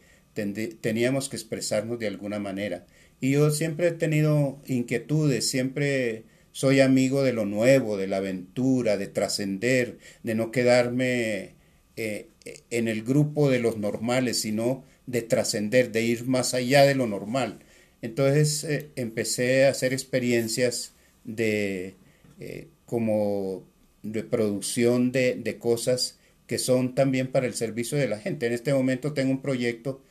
teníamos 0.81 1.29
que 1.29 1.37
expresarnos 1.37 1.99
de 1.99 2.07
alguna 2.07 2.39
manera. 2.39 2.87
Y 3.21 3.33
yo 3.33 3.51
siempre 3.51 3.89
he 3.89 3.93
tenido 3.93 4.61
inquietudes, 4.67 5.49
siempre 5.49 6.25
soy 6.53 6.81
amigo 6.81 7.23
de 7.23 7.33
lo 7.33 7.45
nuevo, 7.45 7.97
de 7.97 8.07
la 8.07 8.19
aventura, 8.19 8.97
de 8.97 9.09
trascender, 9.09 9.99
de 10.23 10.35
no 10.35 10.51
quedarme 10.53 11.55
eh, 11.97 12.29
en 12.71 12.89
el 12.89 13.03
grupo 13.03 13.51
de 13.51 13.59
los 13.59 13.79
normales, 13.79 14.41
sino 14.41 14.85
de 15.09 15.23
trascender, 15.23 15.91
de 15.91 16.03
ir 16.03 16.27
más 16.27 16.53
allá 16.55 16.85
de 16.85 16.95
lo 16.95 17.07
normal. 17.07 17.61
Entonces 18.03 18.63
eh, 18.65 18.91
empecé 18.95 19.65
a 19.65 19.71
hacer 19.71 19.93
experiencias 19.93 20.93
de 21.25 21.97
eh, 22.39 22.69
como 22.85 23.65
de 24.03 24.23
producción 24.23 25.11
de, 25.11 25.35
de 25.35 25.59
cosas 25.59 26.19
que 26.47 26.59
son 26.59 26.95
también 26.95 27.29
para 27.33 27.47
el 27.47 27.55
servicio 27.55 27.99
de 27.99 28.09
la 28.09 28.21
gente. 28.21 28.47
En 28.47 28.53
este 28.53 28.73
momento 28.75 29.15
tengo 29.15 29.31
un 29.31 29.43
proyecto 29.43 30.03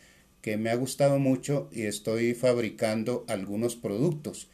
que 0.42 0.58
me 0.58 0.70
ha 0.72 0.76
gustado 0.76 1.20
mucho 1.20 1.70
y 1.72 1.84
estoy 1.84 2.34
fabricando 2.34 3.24
algunos 3.28 3.76
productos. 3.76 4.50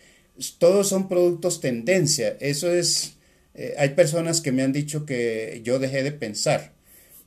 Todos 0.57 0.89
son 0.89 1.07
productos 1.07 1.61
tendencia. 1.61 2.37
Eso 2.41 2.71
es, 2.73 3.15
eh, 3.53 3.75
hay 3.77 3.89
personas 3.89 4.41
que 4.41 4.51
me 4.51 4.63
han 4.63 4.73
dicho 4.73 5.05
que 5.05 5.61
yo 5.63 5.79
dejé 5.79 6.03
de 6.03 6.11
pensar, 6.11 6.73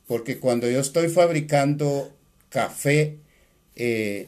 porque 0.05 0.39
cuando 0.39 0.69
yo 0.69 0.79
estoy 0.79 1.09
fabricando 1.09 2.16
café 2.49 3.17
eh, 3.75 4.27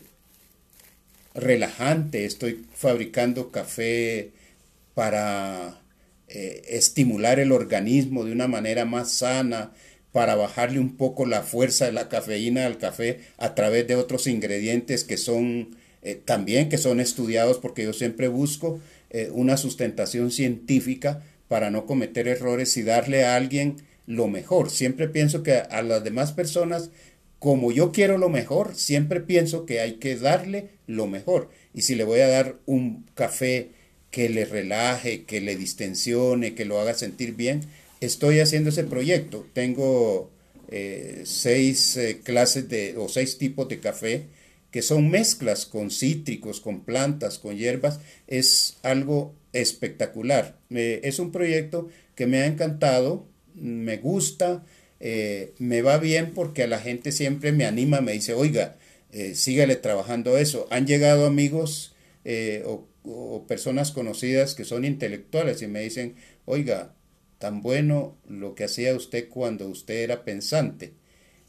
relajante, 1.33 2.25
estoy 2.25 2.65
fabricando 2.73 3.51
café 3.51 4.31
para 4.93 5.81
eh, 6.27 6.63
estimular 6.69 7.39
el 7.39 7.51
organismo 7.51 8.25
de 8.25 8.31
una 8.31 8.47
manera 8.47 8.85
más 8.85 9.11
sana, 9.11 9.71
para 10.11 10.35
bajarle 10.35 10.79
un 10.79 10.97
poco 10.97 11.25
la 11.25 11.43
fuerza 11.43 11.85
de 11.85 11.91
la 11.91 12.09
cafeína 12.09 12.65
al 12.65 12.79
café 12.79 13.19
a 13.37 13.53
través 13.53 13.87
de 13.87 13.95
otros 13.95 14.25
ingredientes 14.25 15.03
que 15.03 15.17
son 15.17 15.75
eh, 16.01 16.15
también 16.15 16.69
que 16.69 16.79
son 16.79 16.99
estudiados 16.99 17.59
porque 17.59 17.83
yo 17.83 17.93
siempre 17.93 18.27
busco 18.27 18.79
una 19.31 19.57
sustentación 19.57 20.29
científica 20.29 21.23
para 21.47 21.71
no 21.71 21.87
cometer 21.87 22.27
errores 22.27 22.77
y 22.77 22.83
darle 22.83 23.25
a 23.25 23.35
alguien 23.35 23.77
lo 24.09 24.27
mejor. 24.27 24.71
Siempre 24.71 25.07
pienso 25.07 25.43
que 25.43 25.53
a 25.53 25.81
las 25.83 26.03
demás 26.03 26.31
personas, 26.31 26.89
como 27.39 27.71
yo 27.71 27.91
quiero 27.91 28.17
lo 28.17 28.29
mejor, 28.29 28.75
siempre 28.75 29.21
pienso 29.21 29.65
que 29.65 29.79
hay 29.79 29.93
que 29.93 30.15
darle 30.17 30.69
lo 30.87 31.07
mejor. 31.07 31.49
Y 31.73 31.81
si 31.83 31.95
le 31.95 32.03
voy 32.03 32.19
a 32.19 32.27
dar 32.27 32.59
un 32.65 33.05
café 33.15 33.71
que 34.11 34.29
le 34.29 34.45
relaje, 34.45 35.23
que 35.23 35.39
le 35.39 35.55
distensione, 35.55 36.53
que 36.53 36.65
lo 36.65 36.79
haga 36.79 36.93
sentir 36.93 37.35
bien, 37.35 37.61
estoy 38.01 38.39
haciendo 38.39 38.69
ese 38.69 38.83
proyecto. 38.83 39.47
Tengo 39.53 40.29
eh, 40.69 41.21
seis 41.23 41.95
eh, 41.95 42.19
clases 42.23 42.67
de, 42.69 42.95
o 42.97 43.07
seis 43.07 43.37
tipos 43.37 43.69
de 43.69 43.79
café 43.79 44.25
que 44.71 44.81
son 44.81 45.09
mezclas 45.09 45.65
con 45.65 45.89
cítricos, 45.89 46.59
con 46.59 46.81
plantas, 46.81 47.39
con 47.39 47.57
hierbas. 47.57 47.99
Es 48.27 48.77
algo 48.83 49.33
espectacular. 49.53 50.59
es 50.69 51.19
un 51.19 51.31
proyecto 51.31 51.89
que 52.15 52.27
me 52.27 52.39
ha 52.39 52.45
encantado, 52.45 53.25
me 53.55 53.97
gusta, 53.97 54.63
eh, 54.99 55.53
me 55.59 55.81
va 55.81 55.97
bien 55.97 56.33
porque 56.33 56.67
la 56.67 56.79
gente 56.79 57.11
siempre 57.11 57.51
me 57.51 57.65
anima, 57.65 58.01
me 58.01 58.13
dice, 58.13 58.33
oiga, 58.33 58.77
sígale 59.33 59.75
trabajando 59.75 60.37
eso. 60.37 60.67
Han 60.69 60.85
llegado 60.85 61.25
amigos 61.25 61.95
o 63.03 63.45
personas 63.47 63.91
conocidas 63.91 64.53
que 64.55 64.65
son 64.65 64.85
intelectuales 64.85 65.61
y 65.61 65.67
me 65.67 65.81
dicen, 65.81 66.15
oiga, 66.45 66.93
tan 67.39 67.61
bueno 67.61 68.17
lo 68.27 68.53
que 68.53 68.65
hacía 68.65 68.95
usted 68.95 69.29
cuando 69.29 69.67
usted 69.67 70.03
era 70.03 70.23
pensante. 70.23 70.93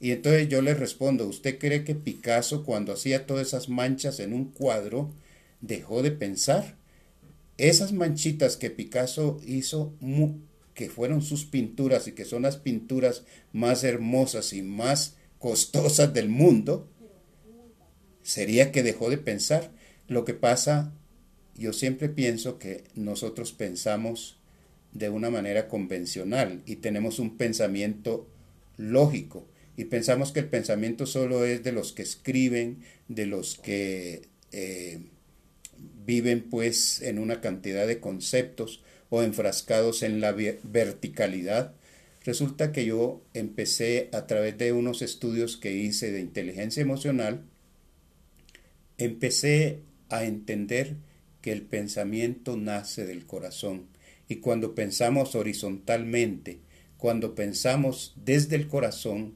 Y 0.00 0.12
entonces 0.12 0.48
yo 0.48 0.62
le 0.62 0.72
respondo, 0.72 1.26
¿usted 1.26 1.58
cree 1.58 1.84
que 1.84 1.94
Picasso 1.94 2.64
cuando 2.64 2.92
hacía 2.92 3.26
todas 3.26 3.48
esas 3.48 3.68
manchas 3.68 4.20
en 4.20 4.32
un 4.32 4.46
cuadro 4.46 5.12
dejó 5.60 6.02
de 6.02 6.12
pensar? 6.12 6.76
Esas 7.58 7.92
manchitas 7.92 8.56
que 8.56 8.70
Picasso 8.70 9.38
hizo, 9.44 9.92
que 10.80 10.88
fueron 10.88 11.20
sus 11.20 11.44
pinturas 11.44 12.08
y 12.08 12.12
que 12.12 12.24
son 12.24 12.40
las 12.40 12.56
pinturas 12.56 13.24
más 13.52 13.84
hermosas 13.84 14.54
y 14.54 14.62
más 14.62 15.14
costosas 15.38 16.14
del 16.14 16.30
mundo, 16.30 16.88
sería 18.22 18.72
que 18.72 18.82
dejó 18.82 19.10
de 19.10 19.18
pensar. 19.18 19.72
Lo 20.08 20.24
que 20.24 20.32
pasa, 20.32 20.94
yo 21.54 21.74
siempre 21.74 22.08
pienso 22.08 22.58
que 22.58 22.84
nosotros 22.94 23.52
pensamos 23.52 24.38
de 24.92 25.10
una 25.10 25.28
manera 25.28 25.68
convencional 25.68 26.62
y 26.64 26.76
tenemos 26.76 27.18
un 27.18 27.36
pensamiento 27.36 28.26
lógico 28.78 29.46
y 29.76 29.84
pensamos 29.84 30.32
que 30.32 30.40
el 30.40 30.48
pensamiento 30.48 31.04
solo 31.04 31.44
es 31.44 31.62
de 31.62 31.72
los 31.72 31.92
que 31.92 32.00
escriben, 32.00 32.78
de 33.06 33.26
los 33.26 33.54
que 33.54 34.22
eh, 34.50 35.00
viven 36.06 36.48
pues 36.48 37.02
en 37.02 37.18
una 37.18 37.42
cantidad 37.42 37.86
de 37.86 38.00
conceptos 38.00 38.82
o 39.10 39.22
enfrascados 39.22 40.02
en 40.02 40.20
la 40.20 40.32
verticalidad. 40.32 41.74
Resulta 42.24 42.72
que 42.72 42.86
yo 42.86 43.22
empecé 43.34 44.08
a 44.12 44.26
través 44.26 44.56
de 44.56 44.72
unos 44.72 45.02
estudios 45.02 45.56
que 45.56 45.72
hice 45.72 46.10
de 46.12 46.20
inteligencia 46.20 46.80
emocional, 46.80 47.42
empecé 48.98 49.80
a 50.08 50.24
entender 50.24 50.96
que 51.40 51.52
el 51.52 51.62
pensamiento 51.62 52.56
nace 52.56 53.06
del 53.06 53.26
corazón 53.26 53.86
y 54.28 54.36
cuando 54.36 54.74
pensamos 54.74 55.34
horizontalmente, 55.34 56.60
cuando 56.98 57.34
pensamos 57.34 58.14
desde 58.16 58.56
el 58.56 58.68
corazón, 58.68 59.34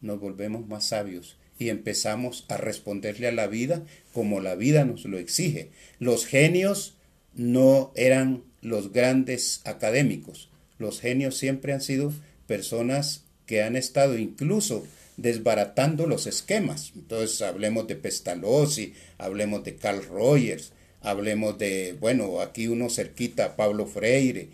nos 0.00 0.20
volvemos 0.20 0.66
más 0.66 0.86
sabios 0.86 1.36
y 1.58 1.68
empezamos 1.68 2.44
a 2.48 2.56
responderle 2.56 3.28
a 3.28 3.32
la 3.32 3.46
vida 3.46 3.84
como 4.12 4.40
la 4.40 4.54
vida 4.54 4.84
nos 4.84 5.04
lo 5.04 5.18
exige. 5.18 5.70
Los 5.98 6.26
genios 6.26 6.96
no 7.34 7.92
eran 7.96 8.44
los 8.62 8.92
grandes 8.92 9.60
académicos. 9.64 10.50
Los 10.78 11.00
genios 11.00 11.36
siempre 11.36 11.72
han 11.72 11.80
sido 11.80 12.12
personas 12.46 13.24
que 13.46 13.62
han 13.62 13.76
estado 13.76 14.16
incluso 14.16 14.86
desbaratando 15.16 16.06
los 16.06 16.26
esquemas. 16.26 16.92
Entonces 16.94 17.42
hablemos 17.42 17.86
de 17.86 17.96
Pestalozzi, 17.96 18.94
hablemos 19.18 19.64
de 19.64 19.76
Carl 19.76 20.04
Rogers, 20.04 20.72
hablemos 21.02 21.58
de, 21.58 21.96
bueno, 22.00 22.40
aquí 22.40 22.68
uno 22.68 22.88
cerquita, 22.88 23.56
Pablo 23.56 23.86
Freire, 23.86 24.48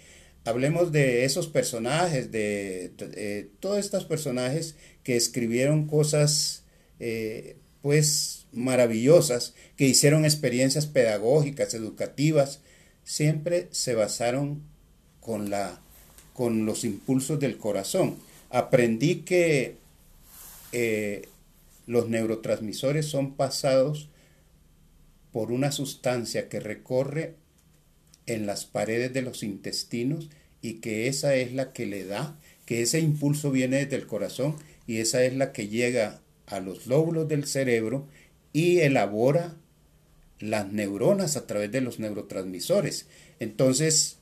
hablemos 0.45 0.93
de 0.93 1.25
esos 1.25 1.49
personajes, 1.49 2.33
de, 2.33 3.49
todos 3.61 3.79
estos 3.79 4.05
personajes 4.05 4.77
que 5.03 5.17
escribieron 5.17 5.87
cosas, 5.87 6.65
eh, 7.01 7.57
pues, 7.83 8.47
maravillosas, 8.53 9.55
que 9.77 9.87
hicieron 9.87 10.25
experiencias 10.25 10.87
pedagógicas, 10.87 11.75
educativas, 11.75 12.61
siempre 13.07 13.69
se 13.71 13.95
basaron 13.95 14.61
con, 15.21 15.49
la, 15.49 15.81
con 16.35 16.67
los 16.67 16.85
impulsos 16.85 17.41
del 17.41 17.57
corazón. 17.57 18.17
Aprendí 18.51 19.23
que 19.23 19.77
eh, 20.73 21.29
los 21.87 22.11
neurotransmisores 22.11 23.07
son 23.07 23.35
pasados 23.35 24.09
por 25.33 25.53
una 25.53 25.73
sustancia 25.73 26.49
que 26.49 26.61
recorre 26.61 27.37
en 28.27 28.45
las 28.45 28.65
paredes 28.65 29.13
de 29.15 29.23
los 29.23 29.43
intestinos 29.43 30.29
y 30.61 30.75
que 30.75 31.07
esa 31.07 31.37
es 31.37 31.53
la 31.53 31.73
que 31.73 31.87
le 31.87 32.05
da, 32.05 32.37
que 32.65 32.83
ese 32.83 32.99
impulso 32.99 33.53
viene 33.53 33.85
desde 33.85 33.97
el 33.97 34.07
corazón 34.09 34.57
y 34.87 34.99
esa 34.99 35.25
es 35.25 35.35
la 35.35 35.53
que 35.53 35.69
llega 35.69 36.21
a 36.47 36.59
los 36.59 36.87
lóbulos 36.89 37.29
del 37.29 37.47
cerebro 37.47 38.09
y 38.53 38.79
elabora 38.81 39.55
las 40.39 40.73
neuronas 40.73 41.37
a 41.37 41.47
través 41.47 41.73
de 41.73 41.81
los 41.81 41.99
neurotransmisores. 41.99 43.07
Entonces, 43.41 44.19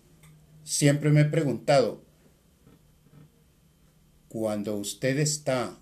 siempre 0.65 1.11
me 1.11 1.23
he 1.23 1.27
preguntado, 1.27 2.03
cuando 4.29 4.77
usted 4.77 5.19
está 5.19 5.79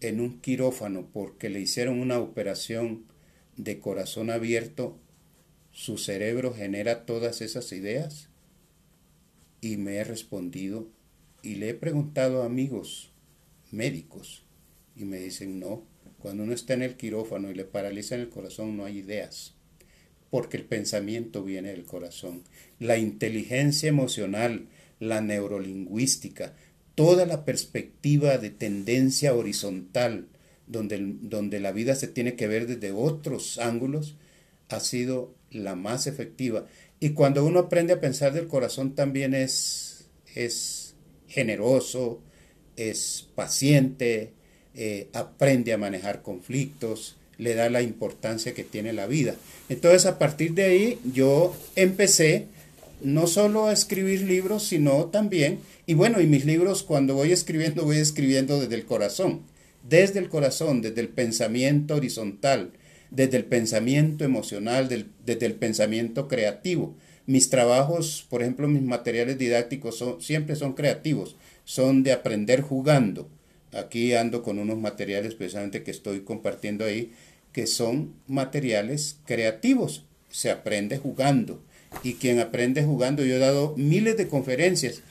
en 0.00 0.20
un 0.20 0.40
quirófano 0.40 1.08
porque 1.12 1.48
le 1.48 1.60
hicieron 1.60 2.00
una 2.00 2.18
operación 2.18 3.04
de 3.56 3.80
corazón 3.80 4.30
abierto, 4.30 4.98
su 5.72 5.98
cerebro 5.98 6.54
genera 6.54 7.04
todas 7.06 7.40
esas 7.40 7.72
ideas? 7.72 8.28
Y 9.60 9.76
me 9.76 9.96
he 9.96 10.04
respondido 10.04 10.88
y 11.42 11.56
le 11.56 11.70
he 11.70 11.74
preguntado 11.74 12.42
a 12.42 12.46
amigos 12.46 13.12
médicos 13.70 14.44
y 14.96 15.04
me 15.04 15.18
dicen 15.18 15.60
no, 15.60 15.84
cuando 16.26 16.42
uno 16.42 16.54
está 16.54 16.74
en 16.74 16.82
el 16.82 16.96
quirófano 16.96 17.52
y 17.52 17.54
le 17.54 17.64
paralizan 17.64 18.18
el 18.18 18.30
corazón 18.30 18.76
no 18.76 18.84
hay 18.84 18.98
ideas, 18.98 19.54
porque 20.28 20.56
el 20.56 20.64
pensamiento 20.64 21.44
viene 21.44 21.68
del 21.68 21.84
corazón. 21.84 22.42
La 22.80 22.98
inteligencia 22.98 23.88
emocional, 23.88 24.66
la 24.98 25.20
neurolingüística, 25.20 26.56
toda 26.96 27.26
la 27.26 27.44
perspectiva 27.44 28.38
de 28.38 28.50
tendencia 28.50 29.36
horizontal, 29.36 30.26
donde, 30.66 30.98
donde 30.98 31.60
la 31.60 31.70
vida 31.70 31.94
se 31.94 32.08
tiene 32.08 32.34
que 32.34 32.48
ver 32.48 32.66
desde 32.66 32.90
otros 32.90 33.60
ángulos, 33.60 34.16
ha 34.68 34.80
sido 34.80 35.32
la 35.52 35.76
más 35.76 36.08
efectiva. 36.08 36.66
Y 36.98 37.10
cuando 37.10 37.44
uno 37.44 37.60
aprende 37.60 37.92
a 37.92 38.00
pensar 38.00 38.32
del 38.32 38.48
corazón 38.48 38.96
también 38.96 39.32
es, 39.32 40.08
es 40.34 40.96
generoso, 41.28 42.20
es 42.74 43.28
paciente, 43.36 44.32
eh, 44.76 45.08
aprende 45.12 45.72
a 45.72 45.78
manejar 45.78 46.22
conflictos, 46.22 47.16
le 47.38 47.54
da 47.54 47.68
la 47.68 47.82
importancia 47.82 48.54
que 48.54 48.64
tiene 48.64 48.92
la 48.92 49.06
vida. 49.06 49.34
Entonces 49.68 50.06
a 50.06 50.18
partir 50.18 50.54
de 50.54 50.64
ahí 50.64 50.98
yo 51.12 51.54
empecé 51.74 52.46
no 53.02 53.26
solo 53.26 53.66
a 53.66 53.72
escribir 53.72 54.22
libros, 54.22 54.62
sino 54.62 55.06
también, 55.06 55.58
y 55.86 55.94
bueno, 55.94 56.20
y 56.20 56.26
mis 56.26 56.46
libros 56.46 56.82
cuando 56.82 57.14
voy 57.14 57.32
escribiendo, 57.32 57.84
voy 57.84 57.98
escribiendo 57.98 58.58
desde 58.60 58.74
el 58.74 58.86
corazón 58.86 59.42
desde 59.88 60.18
el 60.18 60.28
corazón, 60.28 60.82
desde 60.82 61.00
el 61.00 61.08
pensamiento 61.08 61.94
horizontal, 61.94 62.70
desde 63.10 63.36
el 63.36 63.44
pensamiento 63.44 64.24
emocional, 64.24 64.88
desde 64.88 65.46
el 65.46 65.54
pensamiento 65.54 66.28
creativo. 66.28 66.94
Mis 67.26 67.50
trabajos, 67.50 68.26
por 68.28 68.42
ejemplo, 68.42 68.68
mis 68.68 68.82
materiales 68.82 69.38
didácticos 69.38 69.98
son, 69.98 70.20
siempre 70.20 70.56
son 70.56 70.74
creativos, 70.74 71.36
son 71.64 72.02
de 72.02 72.12
aprender 72.12 72.60
jugando. 72.60 73.28
Aquí 73.76 74.14
ando 74.14 74.42
con 74.42 74.58
unos 74.58 74.78
materiales 74.78 75.34
precisamente 75.34 75.82
que 75.82 75.90
estoy 75.90 76.20
compartiendo 76.20 76.84
ahí, 76.84 77.12
que 77.52 77.66
son 77.66 78.14
materiales 78.26 79.18
creativos. 79.24 80.04
Se 80.30 80.50
aprende 80.50 80.98
jugando. 80.98 81.62
Y 82.02 82.14
quien 82.14 82.40
aprende 82.40 82.82
jugando, 82.82 83.24
yo 83.24 83.36
he 83.36 83.38
dado 83.38 83.74
miles 83.76 84.16
de 84.16 84.28
conferencias 84.28 85.02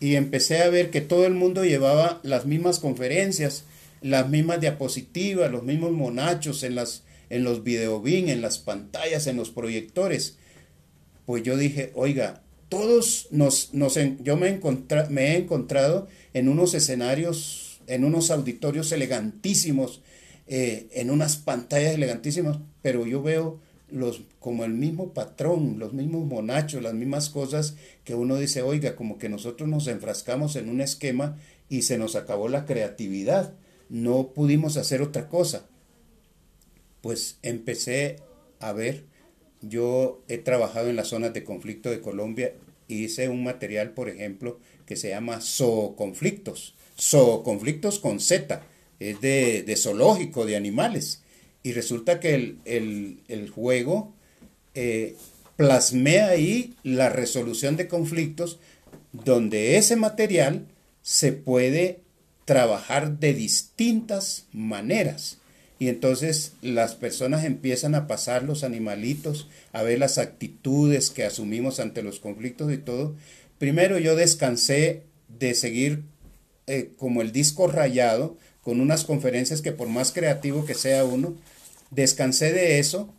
y 0.00 0.16
empecé 0.16 0.62
a 0.62 0.68
ver 0.68 0.90
que 0.90 1.00
todo 1.00 1.26
el 1.26 1.34
mundo 1.34 1.64
llevaba 1.64 2.20
las 2.22 2.44
mismas 2.46 2.78
conferencias 2.78 3.64
las 4.06 4.28
mismas 4.28 4.60
diapositivas, 4.60 5.50
los 5.50 5.62
mismos 5.62 5.92
monachos 5.92 6.62
en, 6.62 6.74
las, 6.74 7.02
en 7.30 7.44
los 7.44 7.64
videobin, 7.64 8.28
en 8.28 8.40
las 8.40 8.58
pantallas, 8.58 9.26
en 9.26 9.36
los 9.36 9.50
proyectores. 9.50 10.36
Pues 11.24 11.42
yo 11.42 11.56
dije, 11.56 11.90
oiga, 11.94 12.42
todos 12.68 13.28
nos, 13.30 13.74
nos 13.74 13.98
yo 14.20 14.36
me, 14.36 14.60
me 15.10 15.32
he 15.32 15.36
encontrado 15.36 16.08
en 16.34 16.48
unos 16.48 16.74
escenarios, 16.74 17.65
en 17.86 18.04
unos 18.04 18.30
auditorios 18.30 18.92
elegantísimos, 18.92 20.02
eh, 20.46 20.88
en 20.92 21.10
unas 21.10 21.36
pantallas 21.36 21.94
elegantísimas, 21.94 22.58
pero 22.82 23.06
yo 23.06 23.22
veo 23.22 23.60
los, 23.88 24.22
como 24.40 24.64
el 24.64 24.72
mismo 24.72 25.12
patrón, 25.12 25.78
los 25.78 25.92
mismos 25.92 26.26
monachos, 26.26 26.82
las 26.82 26.94
mismas 26.94 27.30
cosas 27.30 27.76
que 28.04 28.14
uno 28.14 28.36
dice, 28.36 28.62
oiga, 28.62 28.96
como 28.96 29.18
que 29.18 29.28
nosotros 29.28 29.68
nos 29.68 29.86
enfrascamos 29.86 30.56
en 30.56 30.68
un 30.68 30.80
esquema 30.80 31.38
y 31.68 31.82
se 31.82 31.98
nos 31.98 32.16
acabó 32.16 32.48
la 32.48 32.64
creatividad 32.64 33.54
no 33.88 34.32
pudimos 34.34 34.76
hacer 34.76 35.02
otra 35.02 35.28
cosa. 35.28 35.66
Pues 37.00 37.38
empecé 37.42 38.16
a 38.60 38.72
ver, 38.72 39.04
yo 39.60 40.22
he 40.28 40.38
trabajado 40.38 40.88
en 40.88 40.96
las 40.96 41.08
zonas 41.08 41.32
de 41.32 41.44
conflicto 41.44 41.90
de 41.90 42.00
Colombia 42.00 42.54
y 42.88 43.04
hice 43.04 43.28
un 43.28 43.44
material, 43.44 43.90
por 43.90 44.08
ejemplo, 44.08 44.58
que 44.86 44.96
se 44.96 45.10
llama 45.10 45.40
Zooconflictos. 45.40 46.74
Zooconflictos 46.98 47.98
con 47.98 48.20
Z, 48.20 48.62
es 49.00 49.20
de, 49.20 49.76
zoológico, 49.76 50.46
de 50.46 50.56
animales. 50.56 51.22
Y 51.62 51.72
resulta 51.72 52.20
que 52.20 52.56
el, 52.64 53.50
juego 53.54 54.12
eh, 54.74 55.16
ahí 55.58 56.74
la 56.82 57.08
resolución 57.08 57.76
de 57.76 57.88
conflictos 57.88 58.58
donde 59.12 59.76
ese 59.76 59.96
material 59.96 60.66
se 61.02 61.32
puede 61.32 62.00
trabajar 62.44 63.18
de 63.18 63.34
distintas 63.34 64.46
maneras. 64.52 65.38
Y 65.78 65.88
entonces 65.88 66.52
las 66.62 66.94
personas 66.94 67.44
empiezan 67.44 67.94
a 67.94 68.06
pasar 68.06 68.44
los 68.44 68.64
animalitos, 68.64 69.48
a 69.72 69.82
ver 69.82 69.98
las 69.98 70.16
actitudes 70.16 71.10
que 71.10 71.24
asumimos 71.24 71.80
ante 71.80 72.02
los 72.02 72.18
conflictos 72.18 72.72
y 72.72 72.78
todo, 72.78 73.14
primero 73.58 73.98
yo 73.98 74.16
descansé 74.16 75.02
de 75.28 75.54
seguir 75.54 76.02
eh, 76.66 76.92
como 76.96 77.22
el 77.22 77.32
disco 77.32 77.68
rayado, 77.68 78.36
con 78.62 78.80
unas 78.80 79.04
conferencias 79.04 79.62
que 79.62 79.72
por 79.72 79.88
más 79.88 80.12
creativo 80.12 80.64
que 80.64 80.74
sea 80.74 81.04
uno, 81.04 81.34
descansé 81.90 82.52
de 82.52 82.78
eso, 82.78 83.14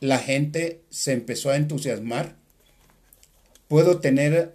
la 0.00 0.18
gente 0.18 0.80
se 0.90 1.12
empezó 1.12 1.50
a 1.50 1.56
entusiasmar, 1.56 2.36
puedo 3.68 4.00
tener 4.00 4.54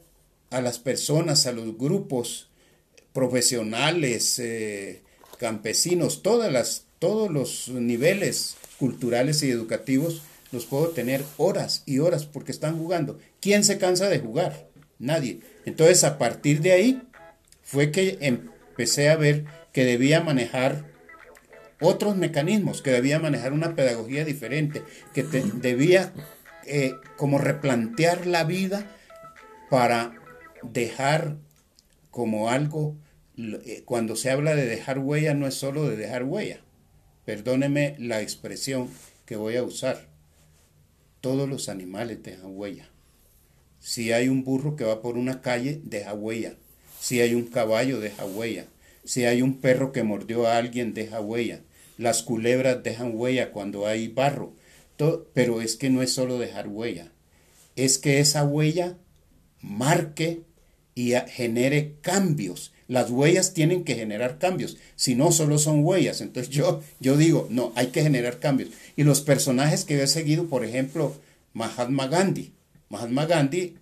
a 0.49 0.62
las 0.62 0.79
personas, 0.79 1.45
a 1.45 1.51
los 1.51 1.77
grupos 1.77 2.49
profesionales, 3.13 4.39
eh, 4.39 5.01
campesinos, 5.39 6.21
todas 6.21 6.51
las, 6.51 6.86
todos 6.99 7.31
los 7.31 7.69
niveles 7.69 8.58
culturales 8.77 9.41
y 9.43 9.49
educativos, 9.49 10.21
los 10.51 10.65
puedo 10.65 10.89
tener 10.89 11.23
horas 11.38 11.84
y 11.86 11.99
horas 11.99 12.25
porque 12.25 12.51
están 12.51 12.77
jugando. 12.77 13.19
¿Quién 13.41 13.63
se 13.63 13.77
cansa 13.77 14.10
de 14.10 14.19
jugar? 14.19 14.67
Nadie. 14.99 15.39
Entonces, 15.65 16.03
a 16.03 16.17
partir 16.17 16.62
de 16.62 16.71
ahí, 16.71 17.01
fue 17.65 17.91
que 17.91 18.19
empecé 18.21 19.10
a 19.10 19.17
ver 19.17 19.43
que 19.73 19.84
debía 19.84 20.21
manejar 20.21 20.86
otros 21.82 22.15
mecanismos, 22.15 22.82
que 22.82 22.91
debía 22.91 23.19
manejar 23.19 23.51
una 23.51 23.75
pedagogía 23.75 24.23
diferente, 24.23 24.84
que 25.13 25.23
debía 25.23 26.13
eh, 26.65 26.93
como 27.17 27.39
replantear 27.39 28.28
la 28.28 28.43
vida 28.45 28.95
para 29.69 30.13
dejar 30.63 31.38
como 32.12 32.49
algo, 32.49 32.95
eh, 33.38 33.82
cuando 33.84 34.15
se 34.15 34.32
habla 34.32 34.56
de 34.56 34.65
dejar 34.65 34.99
huella, 34.99 35.34
no 35.34 35.47
es 35.47 35.56
solo 35.56 35.89
de 35.89 35.97
dejar 35.97 36.23
huella. 36.23 36.62
Perdóneme 37.25 37.95
la 37.97 38.21
expresión 38.21 38.89
que 39.25 39.36
voy 39.36 39.58
a 39.58 39.63
usar. 39.63 40.08
Todos 41.19 41.49
los 41.49 41.67
animales 41.67 42.21
dejan 42.21 42.51
huella. 42.56 42.89
Si 43.80 44.12
hay 44.12 44.30
un 44.30 44.43
burro 44.43 44.75
que 44.75 44.86
va 44.86 45.01
por 45.01 45.17
una 45.17 45.41
calle, 45.41 45.82
deja 45.84 46.13
huella. 46.13 46.56
Si 47.05 47.21
hay 47.21 47.35
un 47.35 47.43
caballo, 47.43 47.99
deja 47.99 48.25
huella. 48.25 48.65
Si 49.03 49.25
hay 49.25 49.43
un 49.43 49.61
perro 49.61 49.91
que 49.91 50.01
mordió 50.01 50.47
a 50.47 50.57
alguien, 50.57 50.95
deja 50.95 51.21
huella. 51.21 51.61
Las 51.99 52.23
culebras 52.23 52.81
dejan 52.81 53.11
huella 53.13 53.51
cuando 53.51 53.85
hay 53.85 54.07
barro. 54.07 54.55
pero 55.35 55.61
es 55.61 55.75
que 55.75 55.91
no 55.91 56.01
es 56.01 56.11
solo 56.11 56.39
dejar 56.39 56.67
huella. 56.67 57.11
Es 57.75 57.99
que 57.99 58.17
esa 58.19 58.43
huella 58.43 58.97
marque 59.61 60.41
y 60.95 61.13
genere 61.27 61.93
cambios. 62.01 62.73
Las 62.87 63.11
huellas 63.11 63.53
tienen 63.53 63.83
que 63.83 63.93
generar 63.93 64.39
cambios, 64.39 64.77
si 64.95 65.13
no 65.13 65.31
solo 65.31 65.59
son 65.59 65.85
huellas. 65.85 66.21
Entonces 66.21 66.51
yo, 66.51 66.81
yo 66.99 67.17
digo, 67.17 67.45
no, 67.51 67.71
hay 67.75 67.89
que 67.89 68.01
generar 68.01 68.39
cambios. 68.39 68.71
Y 68.95 69.03
los 69.03 69.21
personajes 69.21 69.85
que 69.85 70.01
he 70.01 70.07
seguido, 70.07 70.47
por 70.47 70.65
ejemplo, 70.65 71.15
Mahatma 71.53 72.07
Gandhi. 72.07 72.53
Mahatma 72.89 73.27
Gandhi 73.27 73.75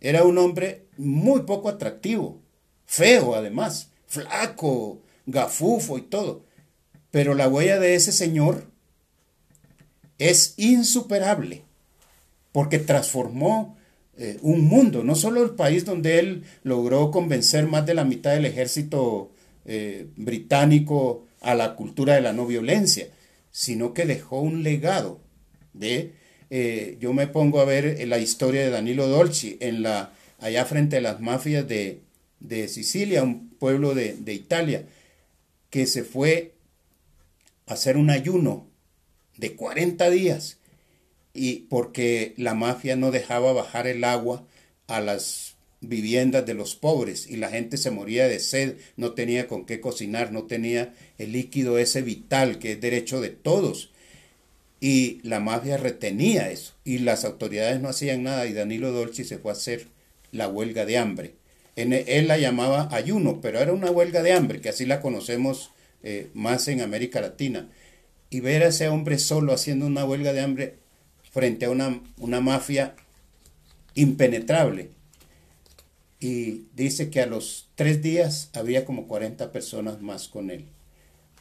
era 0.00 0.24
un 0.24 0.36
hombre 0.38 0.86
muy 0.96 1.42
poco 1.42 1.68
atractivo, 1.68 2.42
feo 2.86 3.34
además, 3.34 3.90
flaco, 4.06 5.02
gafufo 5.26 5.98
y 5.98 6.02
todo. 6.02 6.44
Pero 7.10 7.34
la 7.34 7.48
huella 7.48 7.78
de 7.78 7.94
ese 7.94 8.12
señor 8.12 8.70
es 10.18 10.54
insuperable, 10.56 11.64
porque 12.52 12.78
transformó 12.78 13.76
eh, 14.16 14.38
un 14.40 14.62
mundo, 14.62 15.04
no 15.04 15.14
solo 15.14 15.42
el 15.42 15.50
país 15.50 15.84
donde 15.84 16.18
él 16.18 16.44
logró 16.62 17.10
convencer 17.10 17.66
más 17.66 17.84
de 17.84 17.94
la 17.94 18.04
mitad 18.04 18.32
del 18.32 18.46
ejército 18.46 19.30
eh, 19.66 20.06
británico 20.16 21.26
a 21.42 21.54
la 21.54 21.74
cultura 21.76 22.14
de 22.14 22.22
la 22.22 22.32
no 22.32 22.46
violencia, 22.46 23.08
sino 23.50 23.92
que 23.92 24.06
dejó 24.06 24.40
un 24.40 24.62
legado 24.62 25.20
de, 25.74 26.12
eh, 26.48 26.96
yo 26.98 27.12
me 27.12 27.26
pongo 27.26 27.60
a 27.60 27.66
ver 27.66 28.06
la 28.08 28.18
historia 28.18 28.62
de 28.62 28.70
Danilo 28.70 29.06
Dolci 29.06 29.58
en 29.60 29.82
la, 29.82 30.12
allá 30.38 30.64
frente 30.64 30.96
a 30.96 31.02
las 31.02 31.20
mafias 31.20 31.68
de, 31.68 32.00
de 32.40 32.68
Sicilia, 32.68 33.22
un 33.22 33.50
pueblo 33.50 33.94
de, 33.94 34.14
de 34.14 34.34
Italia, 34.34 34.86
que 35.70 35.86
se 35.86 36.04
fue 36.04 36.54
a 37.66 37.74
hacer 37.74 37.96
un 37.96 38.10
ayuno 38.10 38.68
de 39.36 39.56
40 39.56 40.08
días 40.10 40.58
y 41.34 41.66
porque 41.68 42.34
la 42.36 42.54
mafia 42.54 42.96
no 42.96 43.10
dejaba 43.10 43.52
bajar 43.52 43.86
el 43.86 44.04
agua 44.04 44.46
a 44.86 45.00
las 45.00 45.56
viviendas 45.80 46.46
de 46.46 46.54
los 46.54 46.74
pobres 46.74 47.26
y 47.28 47.36
la 47.36 47.50
gente 47.50 47.76
se 47.76 47.90
moría 47.90 48.28
de 48.28 48.40
sed, 48.40 48.76
no 48.96 49.12
tenía 49.12 49.46
con 49.46 49.66
qué 49.66 49.80
cocinar, 49.80 50.32
no 50.32 50.44
tenía 50.44 50.94
el 51.18 51.32
líquido 51.32 51.78
ese 51.78 52.02
vital 52.02 52.58
que 52.58 52.72
es 52.72 52.80
derecho 52.80 53.20
de 53.20 53.30
todos. 53.30 53.90
Y 54.80 55.20
la 55.22 55.40
mafia 55.40 55.76
retenía 55.76 56.50
eso 56.50 56.74
y 56.84 56.98
las 56.98 57.24
autoridades 57.24 57.80
no 57.80 57.88
hacían 57.88 58.22
nada 58.22 58.46
y 58.46 58.52
Danilo 58.52 58.92
Dolci 58.92 59.24
se 59.24 59.38
fue 59.38 59.50
a 59.50 59.54
hacer 59.54 59.88
la 60.32 60.48
huelga 60.48 60.84
de 60.84 60.98
hambre. 60.98 61.34
Él 61.76 62.26
la 62.26 62.38
llamaba 62.38 62.88
ayuno, 62.90 63.40
pero 63.40 63.60
era 63.60 63.72
una 63.72 63.90
huelga 63.90 64.22
de 64.22 64.32
hambre, 64.32 64.60
que 64.60 64.70
así 64.70 64.86
la 64.86 65.02
conocemos 65.02 65.70
eh, 66.02 66.30
más 66.34 66.66
en 66.68 66.80
América 66.80 67.20
Latina. 67.20 67.68
Y 68.30 68.40
ver 68.40 68.62
a 68.62 68.68
ese 68.68 68.88
hombre 68.88 69.18
solo 69.18 69.52
haciendo 69.52 69.86
una 69.86 70.04
huelga 70.04 70.32
de 70.32 70.40
hambre 70.40 70.74
frente 71.30 71.66
a 71.66 71.70
una, 71.70 72.00
una 72.18 72.40
mafia 72.40 72.94
impenetrable. 73.94 74.90
Y 76.18 76.62
dice 76.74 77.10
que 77.10 77.20
a 77.20 77.26
los 77.26 77.68
tres 77.74 78.02
días 78.02 78.48
había 78.54 78.86
como 78.86 79.06
40 79.06 79.52
personas 79.52 80.00
más 80.00 80.28
con 80.28 80.50
él. 80.50 80.64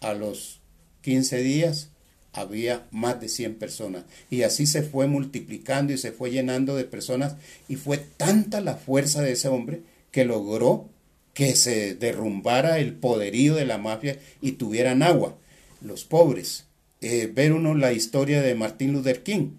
A 0.02 0.13
los 0.13 0.60
15 1.02 1.38
días 1.38 1.89
había 2.34 2.86
más 2.91 3.21
de 3.21 3.30
100 3.30 3.56
personas. 3.56 4.04
Y 4.30 4.43
así 4.43 4.67
se 4.67 4.84
fue 4.84 5.08
multiplicando 5.08 5.93
y 5.93 5.98
se 5.98 6.12
fue 6.12 6.30
llenando 6.30 6.76
de 6.76 6.84
personas. 6.84 7.36
Y 7.69 7.78
fue 7.78 7.98
tanta 7.98 8.60
la 8.60 8.76
fuerza 8.76 9.21
de 9.21 9.32
ese 9.32 9.48
hombre 9.48 9.82
que 10.15 10.23
logró 10.23 10.89
que 11.34 11.58
se 11.58 11.93
derrumbara 11.93 12.80
el 12.80 12.93
poderío 12.93 13.54
de 13.56 13.65
la 13.65 13.78
mafia 13.78 14.17
y 14.41 14.54
tuvieran 14.54 15.04
agua. 15.04 15.38
Los 15.82 16.06
pobres. 16.06 16.67
Eh, 17.01 17.30
ver 17.36 17.51
uno 17.51 17.75
la 17.75 17.91
historia 17.91 18.41
de 18.41 18.56
Martín 18.56 18.93
Luther 18.93 19.23
King. 19.23 19.49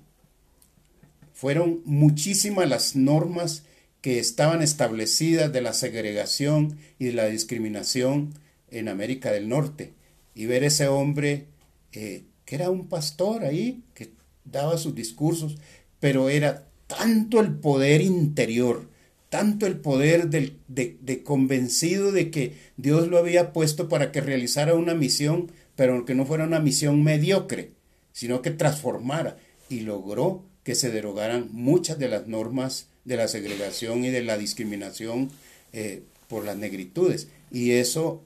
Fueron 1.35 1.83
muchísimas 1.85 2.71
las 2.71 2.97
normas 2.97 3.65
que 4.01 4.19
estaban 4.19 4.63
establecidas 4.63 5.53
de 5.53 5.61
la 5.61 5.75
segregación 5.75 6.79
y 6.99 7.05
de 7.05 7.13
la 7.13 7.27
discriminación 7.27 8.33
en 8.71 8.89
América 8.89 9.33
del 9.33 9.51
Norte. 9.51 9.93
Y 10.35 10.47
ver 10.47 10.65
ese 10.65 10.89
hombre 10.89 11.49
eh, 11.93 12.25
que 12.47 12.55
era 12.55 12.71
un 12.71 12.89
pastor 12.89 13.45
ahí, 13.45 13.83
que 13.93 14.11
daba 14.47 14.79
sus 14.79 14.95
discursos, 14.95 15.59
pero 16.01 16.31
era 16.31 16.67
tanto 16.87 17.41
el 17.41 17.53
poder 17.57 18.01
interior, 18.01 18.89
tanto 19.37 19.67
el 19.67 19.77
poder 19.77 20.31
de, 20.31 21.23
convencido 21.23 22.11
de 22.11 22.31
que 22.31 22.55
Dios 22.79 23.09
lo 23.09 23.19
había 23.19 23.53
puesto 23.53 23.87
para 23.87 24.11
que 24.11 24.23
realizara 24.23 24.73
una 24.73 24.95
misión, 24.95 25.53
pero 25.75 26.07
que 26.07 26.15
no 26.15 26.25
fuera 26.25 26.45
una 26.45 26.59
misión 26.59 27.05
mediocre, 27.05 27.73
sino 28.15 28.41
que 28.41 28.51
transformara. 28.51 29.37
Y 29.69 29.81
logró 29.81 30.43
que 30.65 30.75
se 30.75 30.91
derogaran 30.91 31.51
muchas 31.53 31.99
de 31.99 32.09
las 32.09 32.29
normas 32.29 32.87
de 33.05 33.19
la 33.19 33.29
segregación 33.29 34.07
y 34.07 34.09
de 34.09 34.23
la 34.23 34.39
discriminación 34.39 35.31
eh, 35.75 36.03
por 36.29 36.47
las 36.47 36.57
negritudes. 36.57 37.29
Y 37.51 37.73
eso 37.73 38.25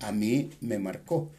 a 0.00 0.12
mí 0.12 0.50
me 0.60 0.78
marcó. 0.78 1.30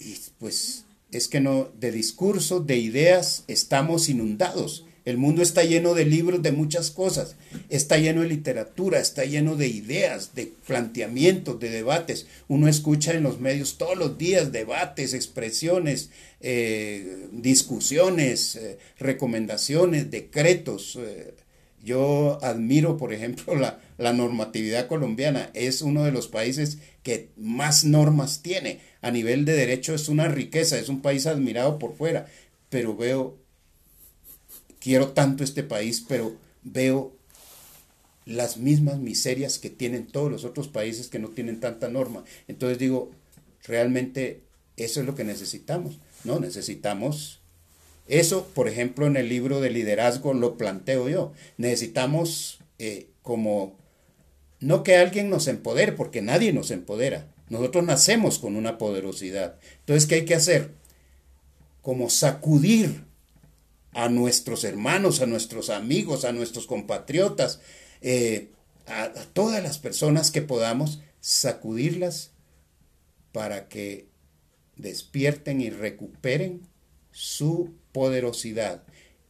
Y 0.00 0.16
pues 0.40 0.86
es 1.12 1.28
que 1.28 1.38
no, 1.38 1.68
de 1.78 1.92
discursos, 1.92 2.66
de 2.66 2.78
ideas, 2.78 3.44
estamos 3.46 4.08
inundados. 4.08 4.86
El 5.04 5.16
mundo 5.16 5.42
está 5.42 5.64
lleno 5.64 5.94
de 5.94 6.04
libros 6.04 6.42
de 6.42 6.52
muchas 6.52 6.90
cosas, 6.90 7.36
está 7.70 7.96
lleno 7.96 8.20
de 8.20 8.28
literatura, 8.28 9.00
está 9.00 9.24
lleno 9.24 9.56
de 9.56 9.68
ideas, 9.68 10.34
de 10.34 10.52
planteamientos, 10.66 11.58
de 11.58 11.70
debates. 11.70 12.26
Uno 12.48 12.68
escucha 12.68 13.12
en 13.12 13.22
los 13.22 13.40
medios 13.40 13.78
todos 13.78 13.96
los 13.96 14.18
días 14.18 14.52
debates, 14.52 15.14
expresiones, 15.14 16.10
eh, 16.40 17.28
discusiones, 17.32 18.56
eh, 18.56 18.78
recomendaciones, 18.98 20.10
decretos. 20.10 20.98
Eh, 21.00 21.34
yo 21.82 22.38
admiro, 22.42 22.98
por 22.98 23.14
ejemplo, 23.14 23.54
la, 23.56 23.80
la 23.96 24.12
normatividad 24.12 24.86
colombiana. 24.86 25.50
Es 25.54 25.80
uno 25.80 26.04
de 26.04 26.12
los 26.12 26.28
países 26.28 26.78
que 27.02 27.30
más 27.36 27.84
normas 27.84 28.42
tiene. 28.42 28.80
A 29.00 29.10
nivel 29.10 29.46
de 29.46 29.54
derecho 29.54 29.94
es 29.94 30.10
una 30.10 30.28
riqueza, 30.28 30.78
es 30.78 30.90
un 30.90 31.00
país 31.00 31.26
admirado 31.26 31.78
por 31.78 31.96
fuera, 31.96 32.26
pero 32.68 32.94
veo 32.94 33.39
quiero 34.80 35.08
tanto 35.08 35.44
este 35.44 35.62
país, 35.62 36.04
pero 36.06 36.36
veo 36.62 37.12
las 38.26 38.56
mismas 38.56 38.98
miserias 38.98 39.58
que 39.58 39.70
tienen 39.70 40.06
todos 40.06 40.30
los 40.30 40.44
otros 40.44 40.68
países 40.68 41.08
que 41.08 41.18
no 41.18 41.28
tienen 41.28 41.60
tanta 41.60 41.88
norma. 41.88 42.24
Entonces 42.48 42.78
digo, 42.78 43.10
realmente 43.64 44.42
eso 44.76 45.00
es 45.00 45.06
lo 45.06 45.14
que 45.14 45.24
necesitamos, 45.24 45.98
¿no? 46.24 46.40
Necesitamos 46.40 47.40
eso, 48.10 48.48
por 48.54 48.66
ejemplo, 48.66 49.06
en 49.06 49.16
el 49.16 49.28
libro 49.28 49.60
de 49.60 49.70
liderazgo 49.70 50.34
lo 50.34 50.56
planteo 50.56 51.08
yo. 51.08 51.32
Necesitamos 51.58 52.58
eh, 52.80 53.06
como, 53.22 53.78
no 54.58 54.82
que 54.82 54.96
alguien 54.96 55.30
nos 55.30 55.46
empodere, 55.46 55.92
porque 55.92 56.20
nadie 56.20 56.52
nos 56.52 56.72
empodera. 56.72 57.28
Nosotros 57.50 57.84
nacemos 57.84 58.40
con 58.40 58.56
una 58.56 58.78
poderosidad. 58.78 59.60
Entonces, 59.78 60.08
¿qué 60.08 60.16
hay 60.16 60.24
que 60.24 60.34
hacer? 60.34 60.72
Como 61.82 62.10
sacudir 62.10 63.04
a 63.92 64.08
nuestros 64.08 64.64
hermanos, 64.64 65.20
a 65.20 65.26
nuestros 65.26 65.70
amigos, 65.70 66.24
a 66.24 66.32
nuestros 66.32 66.66
compatriotas, 66.66 67.60
eh, 68.00 68.50
a, 68.86 69.12
todas 69.32 69.62
las 69.62 69.78
personas 69.78 70.30
que 70.30 70.42
podamos 70.42 71.00
sacudirlas 71.20 72.30
para 73.32 73.68
que 73.68 74.06
despierten 74.76 75.60
y 75.60 75.70
recuperen 75.70 76.62
su 77.12 77.74
poderosidad. 77.92 78.82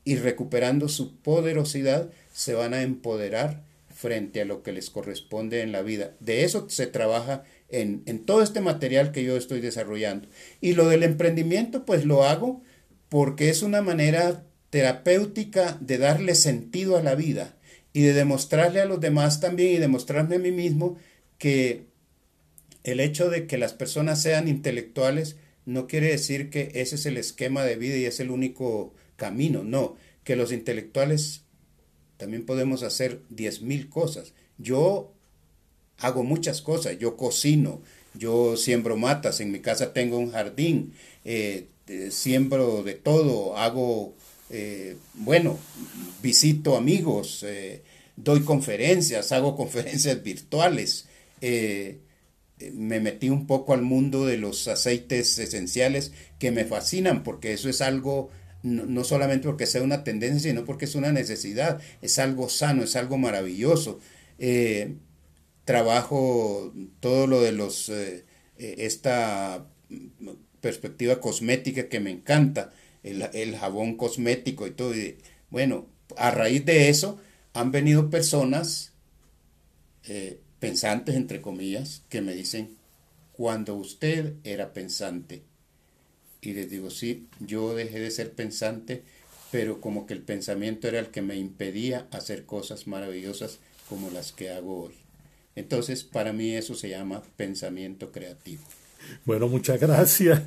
Y 0.05 0.17
recuperando 0.17 0.89
su 0.89 1.17
poderosidad 1.17 2.11
se 2.33 2.55
van 2.55 2.75
a 2.75 2.83
empoderar 2.83 3.65
frente 3.95 4.41
a 4.41 4.47
lo 4.47 4.63
que 4.63 4.73
les 4.73 4.89
corresponde 4.89 5.61
en 5.61 5.73
la 5.73 5.83
vida. 5.83 6.15
De 6.21 6.45
eso 6.45 6.69
se 6.71 6.87
trabaja 6.87 7.45
en, 7.69 8.03
en, 8.07 8.25
todo 8.25 8.43
este 8.43 8.61
material 8.61 9.13
que 9.13 9.25
yo 9.25 9.37
estoy 9.37 9.61
desarrollando. 9.61 10.29
Y 10.61 10.73
lo 10.73 10.89
del 10.89 11.03
emprendimiento, 11.03 11.85
pues 11.85 12.07
lo 12.07 12.25
hago 12.25 12.63
porque 13.11 13.51
es 13.51 13.63
una 13.63 13.83
manera 13.83 14.47
terapéutica 14.71 15.77
de 15.81 15.99
darle 15.99 16.35
sentido 16.35 16.97
a 16.97 17.03
la 17.03 17.15
vida 17.15 17.57
y 17.93 18.03
de 18.03 18.13
demostrarle 18.13 18.81
a 18.81 18.87
los 18.87 19.01
demás 19.01 19.41
también 19.41 19.75
y 19.75 19.79
demostrarme 19.79 20.37
a 20.37 20.39
mí 20.41 20.53
mismo 20.53 20.97
que 21.39 21.87
el 22.85 23.01
hecho 23.01 23.29
de 23.29 23.47
que 23.47 23.59
las 23.59 23.73
personas 23.73 24.23
sean 24.23 24.49
intelectuales 24.49 25.37
no 25.67 25.87
quiere 25.87 26.09
decir 26.09 26.51
que 26.51 26.71
ese 26.75 26.95
es 26.95 27.07
el 27.07 27.17
esquema 27.17 27.65
de 27.65 27.77
vida 27.77 27.97
y 27.97 28.05
es 28.05 28.21
el 28.21 28.31
único 28.31 28.95
camino, 29.17 29.65
no, 29.65 29.97
que 30.25 30.37
los 30.37 30.53
intelectuales 30.53 31.43
también 32.17 32.47
podemos 32.47 32.83
hacer 32.83 33.23
diez 33.29 33.63
mil 33.63 33.89
cosas. 33.89 34.33
Yo 34.59 35.13
hago 35.99 36.23
muchas 36.23 36.63
cosas, 36.63 36.99
yo 36.99 37.17
cocino, 37.17 37.83
yo 38.15 38.57
siembro 38.57 38.97
matas, 38.97 39.41
en 39.41 39.53
mi 39.53 39.61
casa 39.61 39.93
tengo 39.93 40.19
un 40.19 40.33
jardín, 40.33 40.95
eh, 41.25 41.67
siembro 42.11 42.83
de 42.83 42.95
todo, 42.95 43.57
hago 43.57 44.15
eh, 44.51 44.97
bueno, 45.15 45.59
visito 46.23 46.77
amigos, 46.77 47.45
eh, 47.47 47.83
doy 48.17 48.43
conferencias, 48.43 49.33
hago 49.33 49.57
conferencias 49.57 50.23
virtuales. 50.25 51.07
Eh, 51.41 51.99
me 52.75 53.01
metí 53.01 53.31
un 53.31 53.47
poco 53.47 53.73
al 53.73 53.83
mundo 53.83 54.27
de 54.27 54.37
los 54.37 54.69
aceites 54.69 55.39
esenciales 55.39 56.13
que 56.39 56.51
me 56.51 56.67
fascinan 56.67 57.23
porque 57.23 57.55
eso 57.55 57.71
es 57.71 57.81
algo, 57.81 58.29
no, 58.63 59.03
solamente 59.05 59.47
porque 59.49 59.67
sea 59.67 59.83
una 59.83 60.05
tendencia, 60.05 60.51
sino 60.51 60.67
porque 60.67 60.85
es 60.85 60.95
una 60.95 61.11
necesidad, 61.13 61.81
es 62.03 62.19
algo 62.19 62.51
sano, 62.51 62.83
es 62.83 62.97
algo 62.97 63.17
maravilloso. 63.17 64.01
trabajo 65.65 66.75
todo 67.01 67.27
lo 67.27 67.41
de 67.41 67.53
los, 67.53 67.91
esta 68.59 69.67
perspectiva 70.61 71.21
cosmética 71.21 71.89
que 71.89 72.01
me 72.01 72.11
encanta 72.11 72.73
el, 73.03 73.57
jabón 73.57 73.97
cosmético 73.97 74.67
y 74.67 74.73
todo. 74.73 74.95
bueno, 75.51 75.87
a 76.17 76.31
raíz 76.31 76.65
de 76.65 76.89
eso 76.89 77.19
han 77.53 77.73
venido 77.73 78.11
personas 78.11 78.93
eh, 80.05 80.41
pensantes, 80.59 81.15
entre 81.15 81.41
comillas, 81.41 82.03
que 82.09 82.21
me 82.21 82.35
dicen, 82.35 82.77
cuando 83.33 83.75
usted 83.75 84.35
era 84.45 84.73
pensante, 84.73 85.43
y 86.43 86.53
les 86.53 86.71
digo, 86.71 86.91
sí, 86.91 87.29
yo 87.39 87.75
dejé 87.75 88.01
de 88.01 88.11
ser 88.11 88.33
pensante, 88.33 89.03
pero 89.51 89.81
como 89.81 90.07
que 90.07 90.15
el 90.15 90.23
pensamiento 90.23 90.89
era 90.89 91.01
el 91.01 91.09
que 91.09 91.23
me 91.23 91.37
impedía 91.37 92.07
hacer 92.13 92.47
cosas 92.47 92.87
maravillosas 92.87 93.59
como 93.89 94.11
las 94.11 94.33
que 94.33 94.51
hago 94.51 94.85
hoy. 94.85 94.95
Entonces, 95.57 96.05
para 96.05 96.33
mí 96.33 96.55
eso 96.55 96.75
se 96.75 96.89
llama 96.89 97.23
pensamiento 97.37 98.13
creativo. 98.13 98.63
Bueno, 99.25 99.49
muchas 99.49 99.81
gracias. 99.81 100.43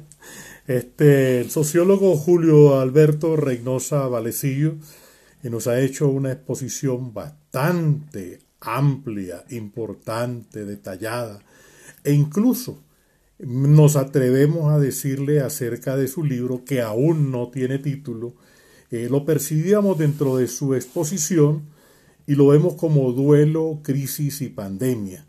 Este, 0.68 1.42
el 1.42 1.52
sociólogo 1.52 2.16
Julio 2.16 2.80
Alberto 2.80 3.36
Reynosa 3.36 4.08
Valecillo 4.08 4.76
nos 5.44 5.68
ha 5.68 5.80
hecho 5.82 6.08
una 6.08 6.32
exposición 6.32 7.14
bastante 7.14 8.40
amplia, 8.62 9.44
importante, 9.50 10.64
detallada, 10.66 11.40
e 12.04 12.14
incluso 12.14 12.82
nos 13.40 13.98
atrevemos 13.98 14.72
a 14.72 14.80
decirle 14.80 15.42
acerca 15.42 15.98
de 15.98 16.08
su 16.08 16.24
libro, 16.24 16.64
que 16.64 16.82
aún 16.82 17.30
no 17.32 17.50
tiene 17.50 17.78
título, 17.80 18.36
eh, 18.90 19.08
lo 19.10 19.26
percibíamos 19.26 19.98
dentro 19.98 20.38
de 20.38 20.48
su 20.48 20.76
exposición 20.76 21.64
y 22.26 22.36
lo 22.36 22.48
vemos 22.48 22.76
como 22.76 23.12
duelo, 23.12 23.80
crisis 23.84 24.42
y 24.42 24.50
pandemia. 24.50 25.26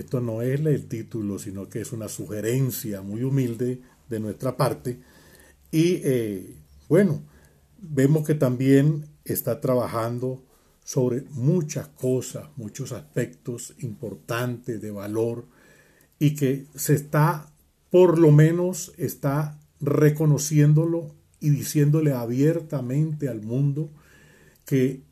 Esto 0.00 0.22
no 0.22 0.40
es 0.40 0.58
el 0.60 0.86
título, 0.86 1.38
sino 1.38 1.68
que 1.68 1.82
es 1.82 1.92
una 1.92 2.08
sugerencia 2.08 3.02
muy 3.02 3.22
humilde 3.22 3.82
de 4.08 4.18
nuestra 4.18 4.56
parte. 4.56 4.98
Y 5.70 6.00
eh, 6.02 6.56
bueno, 6.88 7.22
vemos 7.82 8.26
que 8.26 8.34
también 8.34 9.04
está 9.26 9.60
trabajando 9.60 10.42
sobre 10.82 11.24
muchas 11.32 11.88
cosas, 11.88 12.48
muchos 12.56 12.92
aspectos 12.92 13.74
importantes 13.80 14.80
de 14.80 14.90
valor 14.90 15.44
y 16.18 16.34
que 16.34 16.64
se 16.74 16.94
está, 16.94 17.52
por 17.90 18.18
lo 18.18 18.32
menos, 18.32 18.94
está 18.96 19.60
reconociéndolo 19.80 21.14
y 21.40 21.50
diciéndole 21.50 22.14
abiertamente 22.14 23.28
al 23.28 23.42
mundo 23.42 23.90
que 24.64 25.02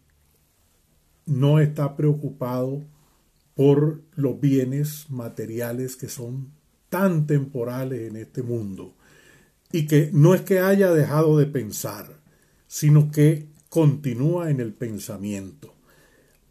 no 1.26 1.60
está 1.60 1.94
preocupado 1.94 2.86
por 3.58 4.02
los 4.14 4.40
bienes 4.40 5.10
materiales 5.10 5.96
que 5.96 6.08
son 6.08 6.52
tan 6.90 7.26
temporales 7.26 8.08
en 8.08 8.14
este 8.14 8.44
mundo 8.44 8.94
y 9.72 9.88
que 9.88 10.10
no 10.12 10.32
es 10.32 10.42
que 10.42 10.60
haya 10.60 10.92
dejado 10.92 11.36
de 11.36 11.46
pensar, 11.46 12.20
sino 12.68 13.10
que 13.10 13.48
continúa 13.68 14.50
en 14.50 14.60
el 14.60 14.74
pensamiento. 14.74 15.74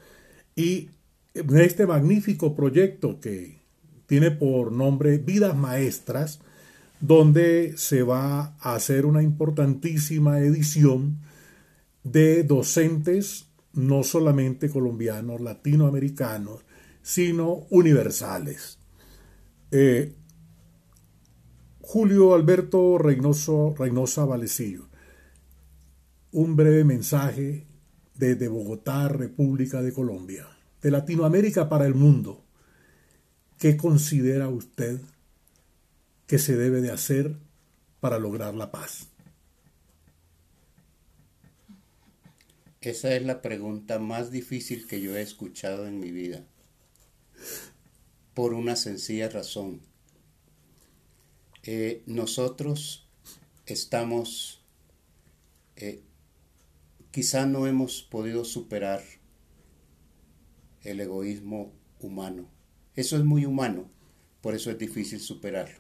y 0.55 0.89
este 1.33 1.85
magnífico 1.85 2.55
proyecto 2.55 3.19
que 3.19 3.59
tiene 4.07 4.31
por 4.31 4.71
nombre 4.71 5.17
Vidas 5.17 5.53
Maestras, 5.55 6.39
donde 7.01 7.73
se 7.77 8.03
va 8.03 8.55
a 8.59 8.75
hacer 8.75 9.05
una 9.05 9.21
importantísima 9.21 10.39
edición 10.39 11.17
de 12.05 12.43
docentes 12.43 13.47
no 13.73 14.03
solamente 14.03 14.69
colombianos, 14.69 15.41
latinoamericanos, 15.41 16.63
sino 17.01 17.65
universales. 17.71 18.79
Eh, 19.71 20.13
Julio 21.81 22.33
Alberto 22.33 22.97
Reynoso, 22.97 23.75
Reynosa 23.77 24.23
Valecillo, 24.23 24.87
un 26.31 26.55
breve 26.55 26.83
mensaje 26.83 27.67
desde 28.13 28.47
Bogotá, 28.47 29.09
República 29.09 29.81
de 29.81 29.91
Colombia, 29.91 30.47
de 30.81 30.91
Latinoamérica 30.91 31.67
para 31.69 31.85
el 31.85 31.95
mundo. 31.95 32.45
¿Qué 33.57 33.77
considera 33.77 34.47
usted 34.47 35.01
que 36.27 36.37
se 36.37 36.55
debe 36.55 36.81
de 36.81 36.91
hacer 36.91 37.35
para 37.99 38.19
lograr 38.19 38.53
la 38.53 38.71
paz? 38.71 39.14
Esa 42.85 43.15
es 43.15 43.23
la 43.23 43.41
pregunta 43.41 43.97
más 43.97 44.29
difícil 44.29 44.85
que 44.85 45.01
yo 45.01 45.17
he 45.17 45.21
escuchado 45.23 45.87
en 45.87 45.99
mi 45.99 46.11
vida. 46.11 46.45
Por 48.35 48.53
una 48.53 48.75
sencilla 48.75 49.27
razón. 49.27 49.81
Eh, 51.63 52.03
nosotros 52.05 53.09
estamos, 53.65 54.63
eh, 55.77 56.03
quizá 57.09 57.47
no 57.47 57.65
hemos 57.65 58.03
podido 58.03 58.45
superar 58.45 59.01
el 60.83 60.99
egoísmo 60.99 61.73
humano. 61.99 62.51
Eso 62.95 63.17
es 63.17 63.23
muy 63.23 63.47
humano, 63.47 63.89
por 64.41 64.53
eso 64.53 64.69
es 64.69 64.77
difícil 64.77 65.19
superarlo. 65.21 65.79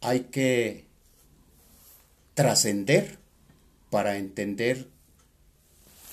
Hay 0.00 0.26
que 0.30 0.86
trascender 2.34 3.18
para 3.90 4.16
entender 4.16 4.94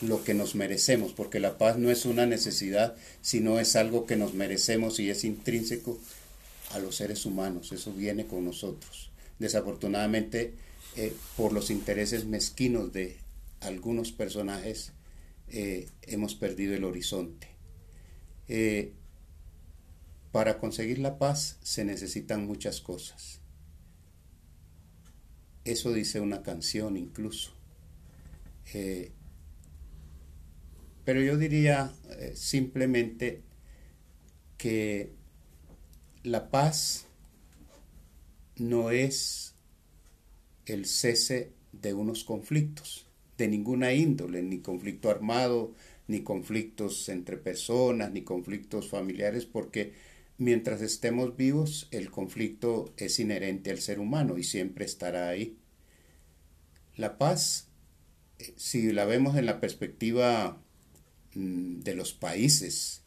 lo 0.02 0.24
que 0.24 0.34
nos 0.34 0.56
merecemos, 0.56 1.14
porque 1.14 1.39
la 1.39 1.58
paz 1.58 1.78
no 1.78 1.89
es 1.91 2.06
una 2.06 2.26
necesidad, 2.26 2.96
sino 3.22 3.60
es 3.60 3.76
algo 3.76 4.06
que 4.06 4.16
nos 4.16 4.34
merecemos 4.34 5.00
y 5.00 5.10
es 5.10 5.24
intrínseco 5.24 6.00
a 6.72 6.80
los 6.80 6.96
seres 6.96 7.26
humanos, 7.26 7.72
eso 7.72 7.94
viene 7.94 8.26
con 8.26 8.46
nosotros. 8.46 9.12
Desafortunadamente 9.39 10.54
eh, 10.96 11.16
por 11.38 11.54
los 11.54 11.72
intereses 11.72 12.26
mezquinos 12.26 12.94
de 12.94 13.18
algunos 13.62 14.12
personajes, 14.12 14.91
eh, 15.48 15.88
hemos 16.04 16.36
perdido 16.36 16.76
el 16.76 16.84
horizonte. 16.84 17.48
Eh, 18.48 18.94
para 20.32 20.58
conseguir 20.60 21.00
la 21.00 21.18
paz 21.18 21.58
se 21.64 21.86
necesitan 21.86 22.46
muchas 22.46 22.82
cosas. 22.82 23.39
Eso 25.64 25.94
dice 25.94 26.20
una 26.20 26.44
canción 26.44 26.98
incluso. 26.98 27.54
Pero 31.06 31.22
yo 31.22 31.38
diría 31.38 31.93
simplemente 32.34 33.41
que 34.58 35.12
la 36.24 36.49
paz 36.49 37.08
no 38.58 38.91
es 38.91 39.56
el 40.66 40.86
cese 40.86 41.51
de 41.74 41.93
unos 41.93 42.24
conflictos, 42.24 43.08
de 43.38 43.47
ninguna 43.47 43.93
índole, 43.93 44.41
ni 44.41 44.60
conflicto 44.60 45.10
armado, 45.10 45.74
ni 46.08 46.22
conflictos 46.22 47.10
entre 47.10 47.38
personas, 47.38 48.12
ni 48.12 48.22
conflictos 48.22 48.89
familiares, 48.89 49.45
porque 49.45 49.93
mientras 50.38 50.82
estemos 50.82 51.36
vivos, 51.36 51.88
el 51.91 52.12
conflicto 52.12 52.93
es 52.97 53.20
inherente 53.20 53.72
al 53.72 53.80
ser 53.80 53.99
humano 53.99 54.38
y 54.38 54.43
siempre 54.43 54.86
estará 54.86 55.30
ahí. 55.30 55.58
La 56.95 57.18
paz, 57.18 57.70
eh, 58.39 58.54
si 58.56 58.91
la 58.91 59.06
vemos 59.06 59.36
en 59.36 59.45
la 59.45 59.60
perspectiva 59.60 60.62
de 61.36 61.96
los 61.96 62.14
países, 62.14 63.02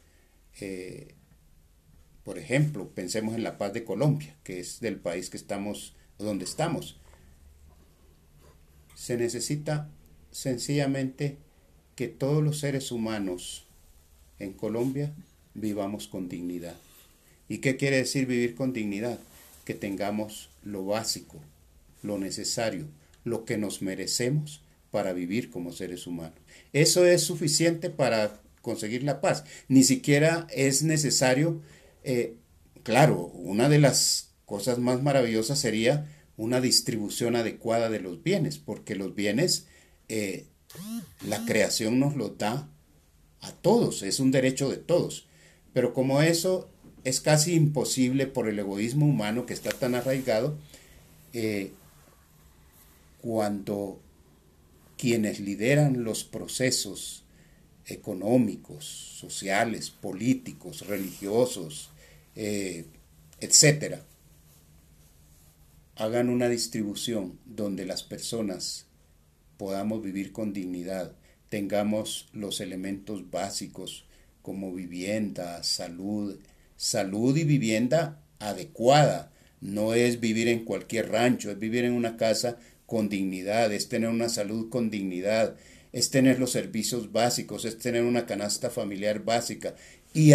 eh, 0.59 1.15
por 2.23 2.37
ejemplo, 2.37 2.89
pensemos 2.89 3.35
en 3.35 3.43
la 3.43 3.57
paz 3.57 3.73
de 3.73 3.83
Colombia, 3.83 4.35
que 4.43 4.59
es 4.59 4.79
del 4.79 4.97
país 4.97 5.29
que 5.29 5.37
estamos, 5.37 5.95
donde 6.17 6.45
estamos. 6.45 6.97
Se 8.95 9.17
necesita 9.17 9.89
sencillamente 10.31 11.37
que 11.95 12.07
todos 12.07 12.43
los 12.43 12.59
seres 12.59 12.91
humanos 12.91 13.65
en 14.39 14.53
Colombia 14.53 15.13
vivamos 15.53 16.07
con 16.07 16.29
dignidad. 16.29 16.75
¿Y 17.49 17.59
qué 17.59 17.77
quiere 17.77 17.97
decir 17.97 18.25
vivir 18.25 18.55
con 18.55 18.73
dignidad? 18.73 19.19
Que 19.63 19.73
tengamos 19.73 20.49
lo 20.63 20.85
básico, 20.85 21.39
lo 22.03 22.17
necesario, 22.17 22.87
lo 23.23 23.45
que 23.45 23.57
nos 23.57 23.81
merecemos 23.81 24.61
para 24.91 25.13
vivir 25.13 25.49
como 25.49 25.71
seres 25.71 26.07
humanos. 26.07 26.39
Eso 26.73 27.05
es 27.05 27.21
suficiente 27.21 27.89
para 27.89 28.41
conseguir 28.61 29.03
la 29.03 29.21
paz. 29.21 29.43
Ni 29.67 29.83
siquiera 29.83 30.47
es 30.51 30.83
necesario 30.83 31.61
eh, 32.09 32.37
claro, 32.83 33.25
una 33.33 33.67
de 33.67 33.79
las 33.79 34.29
cosas 34.45 34.79
más 34.79 35.03
maravillosas 35.03 35.59
sería 35.59 36.09
una 36.37 36.61
distribución 36.61 37.35
adecuada 37.35 37.89
de 37.89 37.99
los 37.99 38.23
bienes, 38.23 38.59
porque 38.59 38.95
los 38.95 39.13
bienes, 39.13 39.67
eh, 40.07 40.45
la 41.27 41.43
creación 41.43 41.99
nos 41.99 42.15
los 42.15 42.37
da 42.37 42.69
a 43.41 43.51
todos, 43.51 44.03
es 44.03 44.21
un 44.21 44.31
derecho 44.31 44.69
de 44.69 44.77
todos. 44.77 45.27
Pero 45.73 45.93
como 45.93 46.21
eso 46.21 46.69
es 47.03 47.19
casi 47.19 47.55
imposible 47.55 48.25
por 48.25 48.47
el 48.47 48.57
egoísmo 48.57 49.05
humano 49.05 49.45
que 49.45 49.53
está 49.53 49.71
tan 49.71 49.93
arraigado, 49.93 50.57
eh, 51.33 51.73
cuando 53.21 53.99
quienes 54.97 55.39
lideran 55.39 56.03
los 56.03 56.23
procesos 56.23 57.23
económicos, 57.85 58.85
sociales, 58.85 59.89
políticos, 59.89 60.87
religiosos, 60.87 61.91
eh, 62.35 62.85
etcétera, 63.39 64.03
hagan 65.95 66.29
una 66.29 66.49
distribución 66.49 67.39
donde 67.45 67.85
las 67.85 68.03
personas 68.03 68.85
podamos 69.57 70.03
vivir 70.03 70.31
con 70.31 70.53
dignidad, 70.53 71.13
tengamos 71.49 72.27
los 72.33 72.59
elementos 72.59 73.29
básicos 73.31 74.05
como 74.41 74.73
vivienda, 74.73 75.63
salud, 75.63 76.39
salud 76.75 77.35
y 77.35 77.43
vivienda 77.43 78.21
adecuada. 78.39 79.31
No 79.59 79.95
es 79.95 80.19
vivir 80.19 80.47
en 80.47 80.65
cualquier 80.65 81.09
rancho, 81.09 81.49
es 81.49 81.57
vivir 81.57 81.83
en 81.83 81.93
una 81.93 82.15
casa 82.15 82.57
con 82.87 83.09
dignidad, 83.09 83.71
es 83.71 83.89
tener 83.89 84.09
una 84.09 84.29
salud 84.29 84.69
con 84.69 84.89
dignidad, 84.89 85.55
es 85.91 86.09
tener 86.09 86.39
los 86.39 86.51
servicios 86.51 87.11
básicos, 87.11 87.65
es 87.65 87.77
tener 87.77 88.03
una 88.03 88.25
canasta 88.25 88.71
familiar 88.71 89.23
básica. 89.23 89.75
Y 90.13 90.31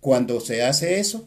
cuando 0.00 0.40
se 0.40 0.62
hace 0.62 0.98
eso, 0.98 1.26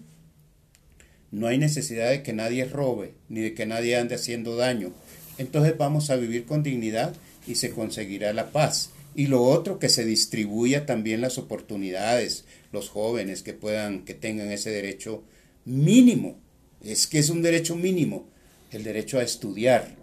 no 1.32 1.48
hay 1.48 1.58
necesidad 1.58 2.12
de 2.12 2.22
que 2.22 2.34
nadie 2.34 2.66
robe, 2.66 3.14
ni 3.30 3.42
de 3.42 3.54
que 3.54 3.66
nadie 3.66 3.96
ande 3.96 4.16
haciendo 4.16 4.56
daño. 4.56 4.94
Entonces 5.38 5.78
vamos 5.78 6.10
a 6.10 6.16
vivir 6.18 6.46
con 6.46 6.64
dignidad 6.64 7.16
y 7.48 7.56
se 7.56 7.72
conseguirá 7.72 8.34
la 8.34 8.52
paz. 8.52 8.92
Y 9.16 9.28
lo 9.28 9.44
otro, 9.44 9.80
que 9.80 9.90
se 9.90 10.06
distribuya 10.06 10.86
también 10.86 11.22
las 11.22 11.38
oportunidades, 11.38 12.46
los 12.72 12.90
jóvenes 12.90 13.42
que 13.42 13.54
puedan, 13.54 14.06
que 14.06 14.14
tengan 14.14 14.52
ese 14.52 14.70
derecho 14.70 15.24
mínimo. 15.66 16.40
Es 16.84 17.08
que 17.08 17.20
es 17.20 17.30
un 17.30 17.42
derecho 17.42 17.76
mínimo, 17.76 18.28
el 18.72 18.84
derecho 18.84 19.18
a 19.18 19.24
estudiar 19.24 19.97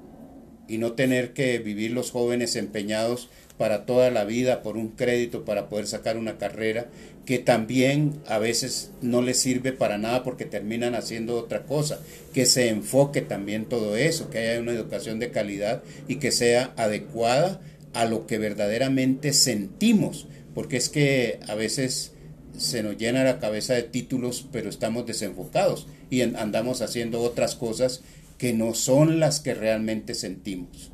y 0.68 0.78
no 0.78 0.92
tener 0.92 1.32
que 1.32 1.58
vivir 1.58 1.90
los 1.90 2.10
jóvenes 2.10 2.56
empeñados 2.56 3.28
para 3.58 3.86
toda 3.86 4.10
la 4.10 4.24
vida 4.24 4.62
por 4.62 4.76
un 4.76 4.88
crédito 4.88 5.44
para 5.44 5.68
poder 5.68 5.86
sacar 5.86 6.16
una 6.16 6.38
carrera 6.38 6.86
que 7.24 7.38
también 7.38 8.20
a 8.26 8.38
veces 8.38 8.90
no 9.00 9.22
les 9.22 9.38
sirve 9.38 9.72
para 9.72 9.96
nada 9.96 10.22
porque 10.24 10.44
terminan 10.44 10.94
haciendo 10.94 11.36
otra 11.36 11.62
cosa, 11.62 12.00
que 12.34 12.46
se 12.46 12.68
enfoque 12.68 13.22
también 13.22 13.64
todo 13.66 13.96
eso, 13.96 14.28
que 14.28 14.38
haya 14.38 14.60
una 14.60 14.72
educación 14.72 15.18
de 15.18 15.30
calidad 15.30 15.82
y 16.06 16.16
que 16.16 16.32
sea 16.32 16.74
adecuada 16.76 17.60
a 17.94 18.04
lo 18.04 18.26
que 18.26 18.38
verdaderamente 18.38 19.32
sentimos, 19.32 20.26
porque 20.54 20.76
es 20.76 20.88
que 20.88 21.38
a 21.48 21.54
veces 21.54 22.12
se 22.58 22.82
nos 22.82 22.98
llena 22.98 23.24
la 23.24 23.38
cabeza 23.38 23.74
de 23.74 23.82
títulos, 23.84 24.46
pero 24.52 24.68
estamos 24.68 25.06
desenfocados 25.06 25.86
y 26.10 26.20
andamos 26.22 26.82
haciendo 26.82 27.20
otras 27.22 27.54
cosas 27.54 28.02
que 28.44 28.52
no 28.52 28.74
son 28.74 29.20
las 29.20 29.40
que 29.40 29.54
realmente 29.54 30.14
sentimos. 30.14 30.92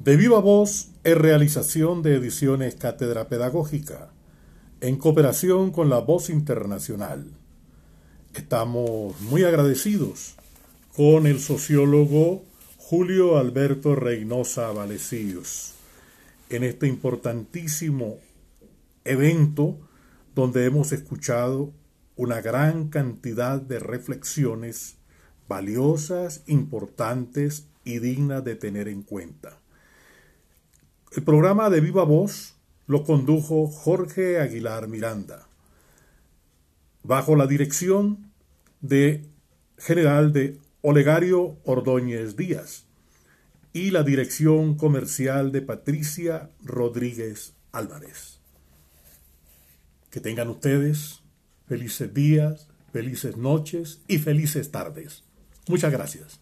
De 0.00 0.16
viva 0.16 0.40
voz 0.40 0.88
es 1.04 1.16
realización 1.16 2.02
de 2.02 2.16
ediciones 2.16 2.74
Cátedra 2.74 3.28
Pedagógica, 3.28 4.10
en 4.80 4.96
cooperación 4.96 5.70
con 5.70 5.88
la 5.88 6.00
Voz 6.00 6.28
Internacional. 6.28 7.30
Estamos 8.34 9.20
muy 9.20 9.44
agradecidos 9.44 10.34
con 10.96 11.28
el 11.28 11.38
sociólogo 11.38 12.42
Julio 12.78 13.38
Alberto 13.38 13.94
Reynosa 13.94 14.72
Valecillos 14.72 15.74
en 16.50 16.64
este 16.64 16.88
importantísimo 16.88 18.18
evento 19.04 19.78
donde 20.34 20.64
hemos 20.64 20.90
escuchado 20.90 21.72
una 22.16 22.40
gran 22.40 22.88
cantidad 22.88 23.62
de 23.62 23.78
reflexiones 23.78 24.97
valiosas, 25.48 26.42
importantes 26.46 27.66
y 27.84 27.98
dignas 27.98 28.44
de 28.44 28.54
tener 28.54 28.86
en 28.88 29.02
cuenta. 29.02 29.58
El 31.12 31.22
programa 31.24 31.70
de 31.70 31.80
Viva 31.80 32.04
Voz 32.04 32.54
lo 32.86 33.04
condujo 33.04 33.66
Jorge 33.66 34.40
Aguilar 34.40 34.88
Miranda, 34.88 35.48
bajo 37.02 37.34
la 37.34 37.46
dirección 37.46 38.30
de 38.80 39.24
general 39.78 40.32
de 40.32 40.58
Olegario 40.82 41.56
Ordóñez 41.64 42.36
Díaz 42.36 42.84
y 43.72 43.90
la 43.90 44.02
dirección 44.02 44.76
comercial 44.76 45.52
de 45.52 45.62
Patricia 45.62 46.50
Rodríguez 46.62 47.54
Álvarez. 47.72 48.40
Que 50.10 50.20
tengan 50.20 50.48
ustedes 50.48 51.20
felices 51.66 52.12
días, 52.12 52.68
felices 52.92 53.36
noches 53.36 54.00
y 54.08 54.18
felices 54.18 54.70
tardes. 54.70 55.27
Muchas 55.68 55.92
gracias. 55.92 56.40